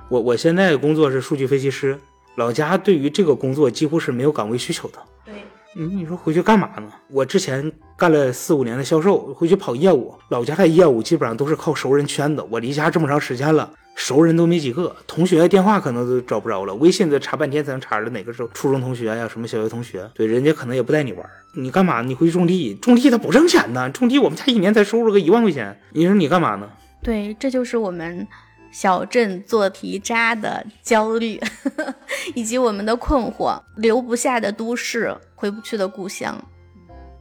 [0.09, 1.99] 我我现在工作是数据分析师，
[2.35, 4.97] 老家对于这个工作几乎是没有岗位需求的。
[5.25, 5.43] 对，
[5.75, 6.91] 你你说回去干嘛呢？
[7.09, 12.43] 我之前干了四五年的销售，回去跑业务，老家的业务基本上都是靠熟人圈子。
[12.49, 13.71] 我离家这么长时间了。
[13.99, 20.09] 熟人都没几个，同学电话可能都找不着了，微信得查半天才能查着哪个是初中同学呀，什么小学同学。
[20.15, 22.01] 对，人家可能也不带你玩，你干嘛？
[22.01, 23.89] 你回去种地，种地他不挣钱呢。
[23.89, 26.69] 种地我们家一年才收入个一万块钱，你说你干嘛呢？
[27.03, 28.25] 对，这就是我们
[28.71, 31.37] 小镇做题渣的焦虑，
[32.33, 33.61] 以及我们的困惑。
[33.75, 36.41] 留不下的都市，回不去的故乡。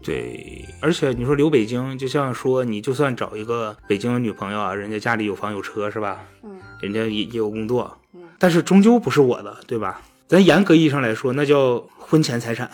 [0.02, 6.24] 对，而且你说留北京，就像说你就算找一个北京的女朋友啊，人家家里有房有车是吧？
[6.42, 10.00] 嗯，人家也也有工作，嗯，但是终究不是我的，对吧？
[10.28, 12.70] 咱严格意义上来说，那叫婚前财产，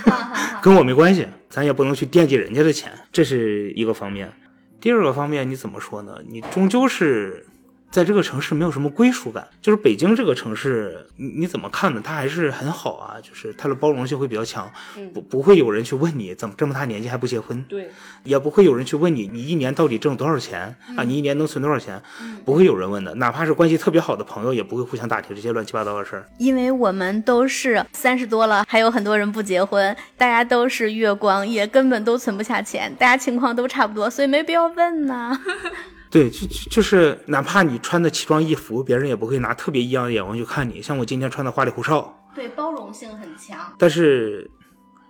[0.62, 4.32] 跟我没关系，咱也不能去惦记人家的钱，这是一个方面。
[4.80, 6.18] 第二个方面，你怎么说呢？
[6.28, 7.46] 你终究是。
[7.90, 12.00] 在这个城市没有什么归属感，就是北京这个城市，你你怎么看呢？
[12.04, 14.70] 它还是很好啊，就是它的包容性会比较强，
[15.14, 17.90] 不不会有人去问你怎么这么大年纪还不结婚，对，
[18.24, 22.00] 也不会有人去问你你一年到底挣多少钱啊，你一年能存多少钱，
[22.44, 26.28] 不会有人问的，哪怕是关系特别好的朋友，也不会互相打听这些乱七八糟的事儿。
[26.38, 35.40] 因为我们都是三十多了，还有很多人不结婚，大家都是月光，也根本都存不下钱，大家情况都差不多，所以没必要问呢。
[36.10, 40.80] 对，就就是哪怕你穿的奇装异服，别人也不会拿特别异样的眼光去看你。
[40.80, 43.58] 像我今天穿的花里胡哨，对，包容性很强。
[43.78, 44.50] 但是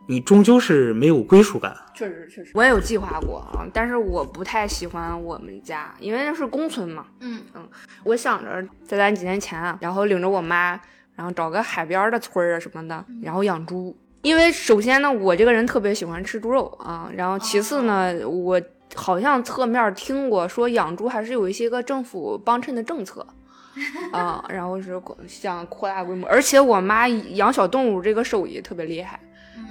[0.06, 1.76] 你终究是没有归属感。
[1.94, 7.06] 确实，确实，我也有计划过啊，但是我不太喜欢我们家，因为那是公村嘛。
[7.20, 7.68] 嗯嗯，
[8.02, 10.70] 我想着在咱几年前啊，然后领着我妈，
[11.14, 13.96] 然后找个海边的村儿啊什么的，然后养猪。
[14.22, 18.60] 因为首先呢，我这个人特别喜欢吃猪肉啊，然后其次呢，我。
[18.94, 23.26] 好像侧面听过说养猪还是有一些个政府帮衬的政策，
[24.12, 29.20] 啊，然后是想扩大规模，而且我妈养小动物这个手艺特别厉害，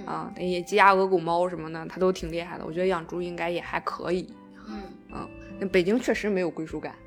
[0.05, 2.65] 啊，那些鸡鸭鹅狗猫什么的，她都挺厉害的。
[2.65, 4.33] 我觉得养猪应该也还可以，
[4.67, 4.81] 嗯。
[5.13, 5.27] 嗯，
[5.59, 6.93] 那北京确实没有归属感，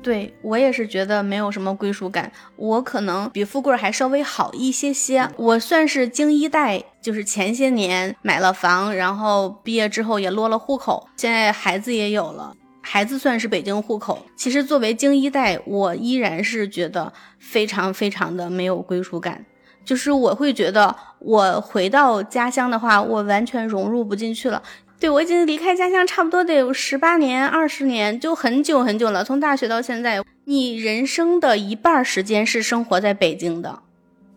[0.00, 5.28] 对我也是觉得没有什么归属感，我可能比富贵还稍微好一些些。
[5.36, 14.24] 我算是京一代，就是前些年买了房，然后毕业之后也落了户口，现在孩子也有了，孩子算是北京户口。
[14.36, 19.44] 其实作为京一代，我依然是觉得非常非常的没有归属感，
[19.84, 24.62] 就是我会觉得我回到家乡的话，我完全融入不进去了。
[25.00, 29.24] 对，我已经离开家乡差不多得有十八年、二十年，就很久很久了。
[29.24, 33.82] 从大学到现在，你人生的一半时间是生活在北京的，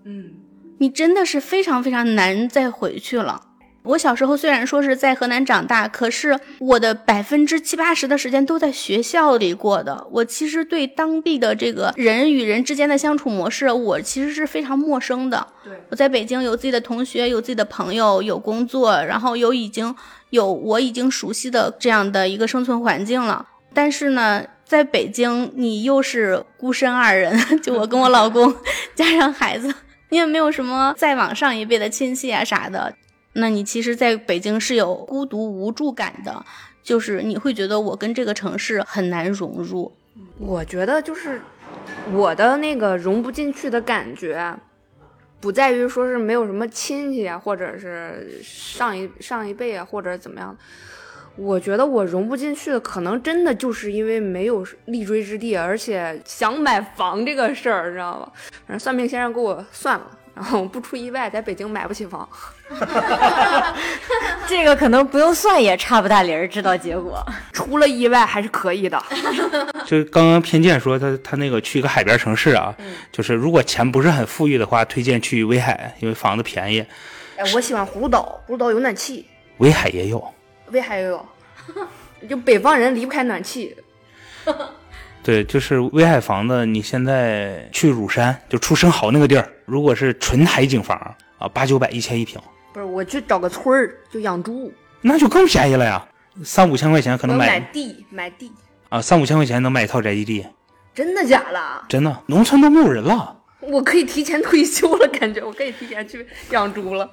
[0.04, 0.34] 嗯，
[0.78, 3.48] 你真的是非常非常难再回去了。
[3.84, 10.08] 我小时候虽然说是在河南长大，可是我的百分之七八十的时间都在学校里过的。
[10.12, 15.48] 我其实对当地的这个人与人之间的相处模式，我其实是非常陌生的。
[15.64, 19.96] 对，我在北京有自己的同学，有自己的朋友，有工作，然后有已经
[20.30, 23.48] 有我已经熟悉的这样的一个生存环境了。
[23.74, 28.54] 但是呢，在北京你又是孤身二人， 就我跟我老公
[28.94, 29.74] 加上孩子，
[30.10, 32.94] 你也没有什么再往上一辈的亲戚啊啥的。
[33.34, 36.46] 那你其实在北京是有孤独无助感的，
[36.84, 39.92] 就是你会觉得我跟这个城市很难融入。
[40.38, 41.42] 我觉得就是
[42.12, 44.54] 我的那个融不进去的感觉，
[45.40, 50.56] 不在于说是没有什么亲戚啊，或者是上一上一辈啊，或者怎么样。
[51.38, 58.32] 我觉得我融不进去的，可能真的就是因为没有立锥之地，而且想买房这个事儿，知道吧？
[58.68, 62.28] 反正算命先生给我算了，然后不出意外，在北京买不起房。
[64.48, 67.24] 这个可能不用算也差不大离儿，知道结果。
[67.52, 69.02] 出了意外还是可以的。
[69.86, 72.74] 就刚刚偏见说他他那个去一个海边城市啊，
[73.12, 76.86] 就是如果钱不是很富裕的话，推荐去威海，因为房子便宜。
[77.38, 79.26] 哎，我喜欢葫芦岛，葫芦岛有暖气，
[79.58, 80.34] 威海也有。
[80.72, 81.26] 威海也有。
[82.30, 83.76] 就北方人离不开暖气。
[85.24, 90.98] 对，就是威海房子，你现在去乳山，就出生蚝那个地儿，如果是纯海景房
[91.38, 92.38] 啊，八九百一千一平。
[92.74, 94.70] 不是，我去找个村儿就养猪，
[95.00, 96.06] 那就更便宜了呀，
[96.44, 98.52] 三五千块钱可能买买地买地，
[98.90, 100.46] 啊，三五千块钱能买一套宅基地，
[100.94, 101.84] 真的假的？
[101.88, 103.38] 真的，农村都没有人了。
[103.62, 107.10] 我可以提前退休了，感觉我可以提前去养猪了。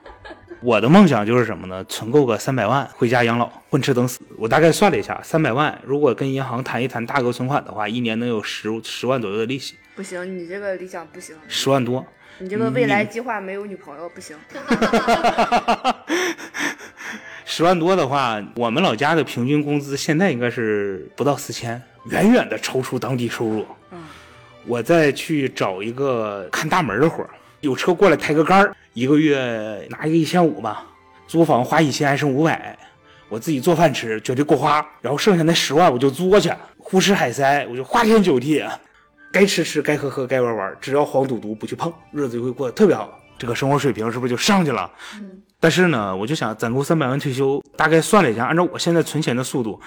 [0.60, 1.82] 我的梦想就是什么呢？
[1.84, 4.20] 存够个三百万，回家养老，混吃等死。
[4.36, 12.04] 我大概算了一下，三百万如果跟银行谈一谈大额存款的话，一年能有十十万左右的利息，不行，你这个理想不行，十万多。
[12.38, 14.36] 你这个未来计划没有女朋友不行。
[17.46, 23.64] 十万多的话，我们老家的平均工资现在应该是不到四千，远远的超出当地收入。
[23.90, 24.04] 嗯，
[24.66, 27.30] 我再去找一个看大门的活儿，
[27.62, 30.84] 有车过来抬个杆儿，一个月拿一个一千五吧，
[31.26, 32.78] 租房花一千还剩五百，
[33.30, 38.62] 我自己做饭吃绝对够花，然后剩下那十万我就作去，胡吃海塞，我就花天酒地，
[39.36, 44.90] 该吃吃，该喝喝，该玩玩，只要黄赌毒不去碰，日子就会过得特别好，这个生活水平是不是就上去了？
[45.60, 49.78] 但是呢，我就想攒够三百万退休，大概算了一下，按照我现在存钱的速度，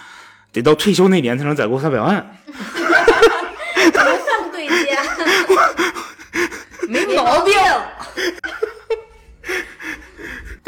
[0.51, 2.23] 得到退休那年才能攒够三百万。
[2.45, 4.99] 无缝对接。
[6.87, 7.55] 没毛病。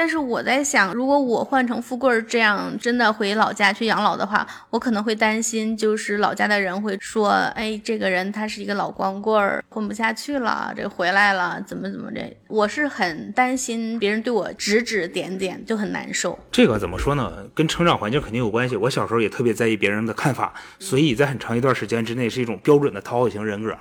[0.02, 16.40] 但是我在想，如果我换成富贵儿这样，真的回老家去养老的话，我可能会担心，就是老家的人会说，哎，这个人他是一个老光棍儿，混不下去了，这回来了，怎么怎么这，我是很担心别人对我指指点点，就很难受。
[16.52, 17.32] 这个怎么说呢？
[17.54, 18.76] 跟成长环境肯定有关系。
[18.76, 23.78] 我小时候也特别在意别人的看法，所以在很长一段时间之内是一种标准的讨好型人格，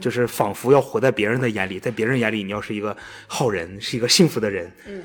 [0.00, 2.96] 就是仿佛要活在别人的眼里，在别人眼里你要是一个
[3.28, 4.68] 好人，是一个幸福的人。
[4.88, 5.00] 嗯，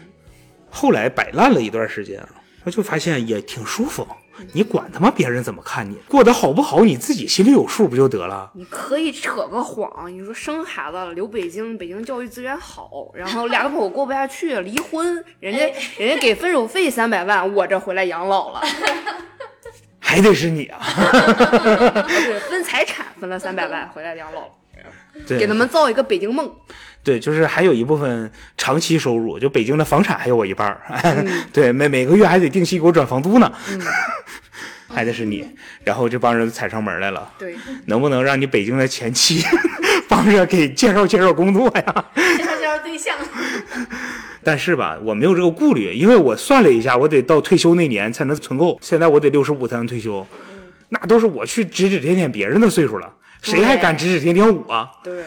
[0.78, 2.24] 后来摆烂了一段时间，
[2.64, 4.08] 我就发现也挺舒服。
[4.54, 8.52] 你管他妈别人怎么看你，过得好不好，你自己心里有数不就得了？
[8.54, 15.66] 你可以扯个谎，你说生孩子了留北京，北京教育资源好，然后俩口过不下去，离婚， 人家
[15.98, 18.62] 人家给分手费三百万，我这回来养老了，
[19.98, 20.78] 还得是你啊！
[22.08, 24.52] 对，分财产分了三百万回来养老了，
[25.28, 26.48] 给他们造一个北京梦。
[27.08, 30.82] 对，就是还有一部分长期收入，就北京的房产还有我一半儿，
[31.54, 33.50] 对，每每个月还得定期给我转房租呢，
[34.94, 35.50] 还得是你，
[35.86, 37.56] 然后这帮人踩上门来了，对，
[37.86, 39.42] 能不能让你北京的前妻
[40.10, 42.06] 帮着给介绍介绍工作呀？
[42.14, 43.16] 介绍介绍对象。
[44.44, 50.28] 但是吧，我没有这个顾虑，因为我算了一下，我得到退休那年才能存够，现在我得六十五才能退休，
[50.90, 53.10] 那都是我去指指点点别人的岁数了，
[53.42, 54.92] 谁还敢指指点点我啊？
[55.02, 55.24] 对，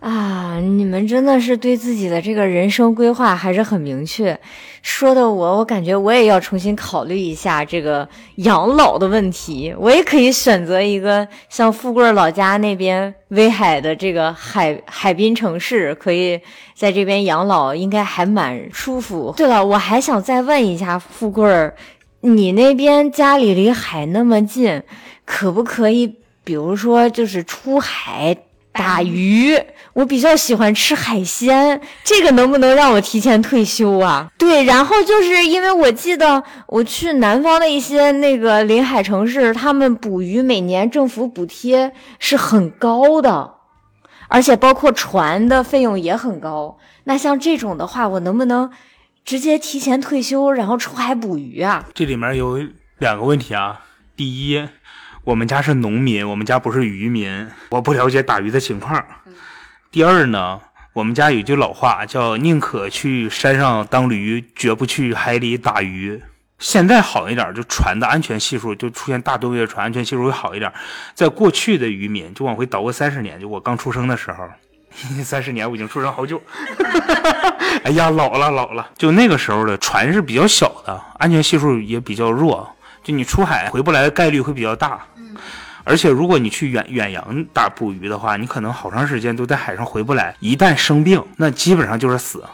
[0.00, 4.38] 啊，你们真的是对自己的这个人生规划还是很明确，
[4.80, 9.74] 说的我我感觉我也要重新考虑一下这个养老的问题。
[9.78, 16.40] 我也可以选择一个像富贵老家那边威海的这个海海滨城市，可以
[16.74, 19.34] 在这边养老，应该还蛮舒服。
[19.36, 21.74] 对了，我还想再问一下富贵儿，
[22.22, 24.82] 你那边家里离海那么近，
[25.26, 28.34] 可不可以，比如说就是出海？
[28.72, 29.58] 打鱼，
[29.92, 34.30] 我比较喜欢吃海鲜，这个能不能让我提前退休啊？
[34.38, 43.54] 对，然后就是因为我记得我去南方的一些那个临海城市，他们捕鱼每年政府补贴是很高的，
[44.28, 46.78] 而且包括船的费用也很高。
[47.04, 48.70] 那像这种的话，我能不能
[49.24, 51.84] 直接提前退休，然后出海捕鱼啊？
[51.92, 52.60] 这里面有
[52.98, 53.80] 两个问题啊，
[54.16, 54.68] 第一。
[55.22, 59.04] 我们家是农民，我们家不是渔民，我不了解打鱼的情况。
[59.92, 60.60] 第二呢，
[60.92, 66.22] 我们家有句老话叫“宁可去山上当驴，绝不去海里打鱼”。
[66.60, 70.72] 现在好一点，就船的安全系数就出现大吨位的船，安全系数会好一点。
[71.12, 74.48] 在过去的渔民，就往回倒个三十年，就我刚出生的时候，
[75.24, 76.40] 三十年我已经出生好久。
[77.82, 82.76] 哎呀，老了老了，就那个时候的船是比较小的，安全系数也比较弱。
[83.02, 85.34] 就你出海回不来的概率会比较大，嗯，
[85.90, 92.44] 而且如果你去远远洋打捕鱼的话，你可能好长时间都在海上回不来，一旦生病，那基本上就是死。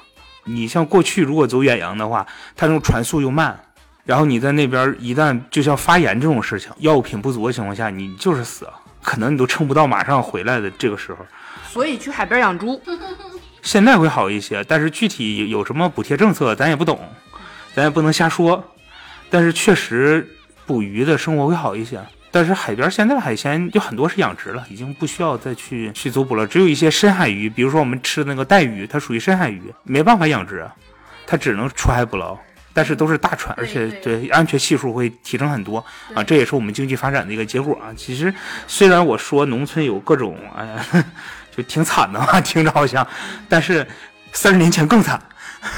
[0.44, 2.26] 你像过去如果走远洋的话，
[2.56, 3.54] 它那种船速又慢，
[4.06, 8.66] 然后你在那边一旦就像发炎这种事情，药品不足的情况下，你就是死，
[9.02, 11.18] 可能你都撑不到马上回来的这个时候。
[11.68, 12.80] 所以去海边养猪，
[13.60, 16.98] 现在会好一些，但是具体有什么补贴政策咱也不懂，
[17.74, 18.64] 咱也不能瞎说，
[19.28, 20.32] 但是确实。
[20.66, 26.46] 捕鱼的生活会好一些，但是海边现在的海鲜有很多是养殖了，已经不需要再去去走捕了。
[26.46, 30.68] 只有一些深海鱼，比如说我们吃的那个带鱼，它属于深海鱼，没办法养殖，
[31.26, 32.38] 它只能出海捕捞。
[32.74, 35.82] 但是都是大船，而且对安全系数会提升很多
[36.14, 37.88] 啊，这也是我们经济发展的一个结果啊。
[37.96, 38.30] 其实
[38.66, 41.04] 虽然我说农村有各种哎呀，
[41.56, 43.08] 就挺惨的嘛，听着好像，
[43.48, 43.86] 但是
[44.32, 45.18] 三十年前更惨，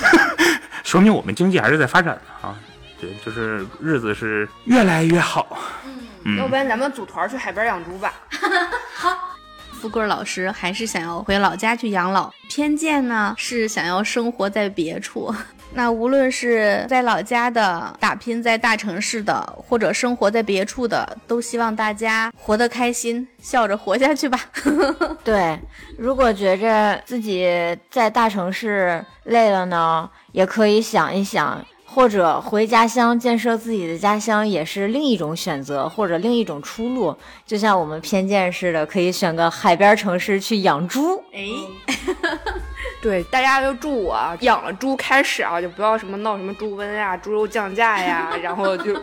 [0.82, 2.58] 说明我们经济还是在发展的啊。
[3.00, 5.56] 对，就是日子是越来越好。
[5.86, 8.12] 嗯，要不然咱们组团去海边养猪吧。
[8.94, 9.36] 好，
[9.80, 15.34] 富贵老师还是想要回老家去养老，偏见呢是想要生活在别处。
[15.74, 24.40] 那无论是在老家的、打拼在大城市的，或者生活在别处的，都希望大家活得开心，笑着活下去吧。
[25.22, 25.60] 对，
[25.98, 27.46] 如果觉着自己
[27.90, 31.62] 在大城市累了呢，也可以想一想。
[31.90, 37.16] 或者回家乡建设自己的家乡也是另一种选择，或者另一种出路。
[37.46, 41.20] 就像我们偏见似的，可以选个海边城市去养猪。
[41.32, 41.48] 哎，
[43.00, 48.94] 对，大家就祝我养了猪开始啊，就不要什么闹什么猪瘟呀、猪肉降价呀， 然后就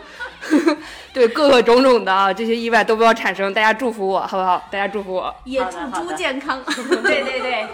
[1.12, 3.52] 对各个种种的啊这些意外都不要产生。
[3.52, 4.62] 大家祝福我，好不好？
[4.70, 6.62] 大家祝福我，也祝猪健康。
[7.02, 7.66] 对对对，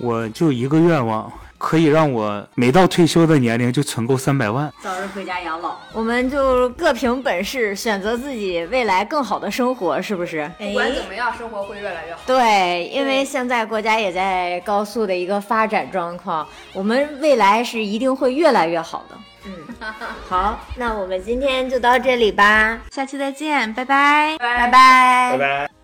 [0.00, 1.32] 我就一个愿望。
[1.60, 5.76] 可以让我没到退休的年龄就存够三百万，早日回家养老。
[5.92, 10.50] 我们就各凭本事选择自己未来更好的生活，是不是？
[10.58, 12.20] 不管怎么样，生活会越来越好。
[12.26, 19.16] 对，因为现在国家也在高速的一个发展状况，我们未来是一定会越来越好的。
[19.44, 19.52] 嗯，
[20.28, 25.79] 好，那我们今天就到这里吧，下期再见，拜拜，拜拜，拜拜。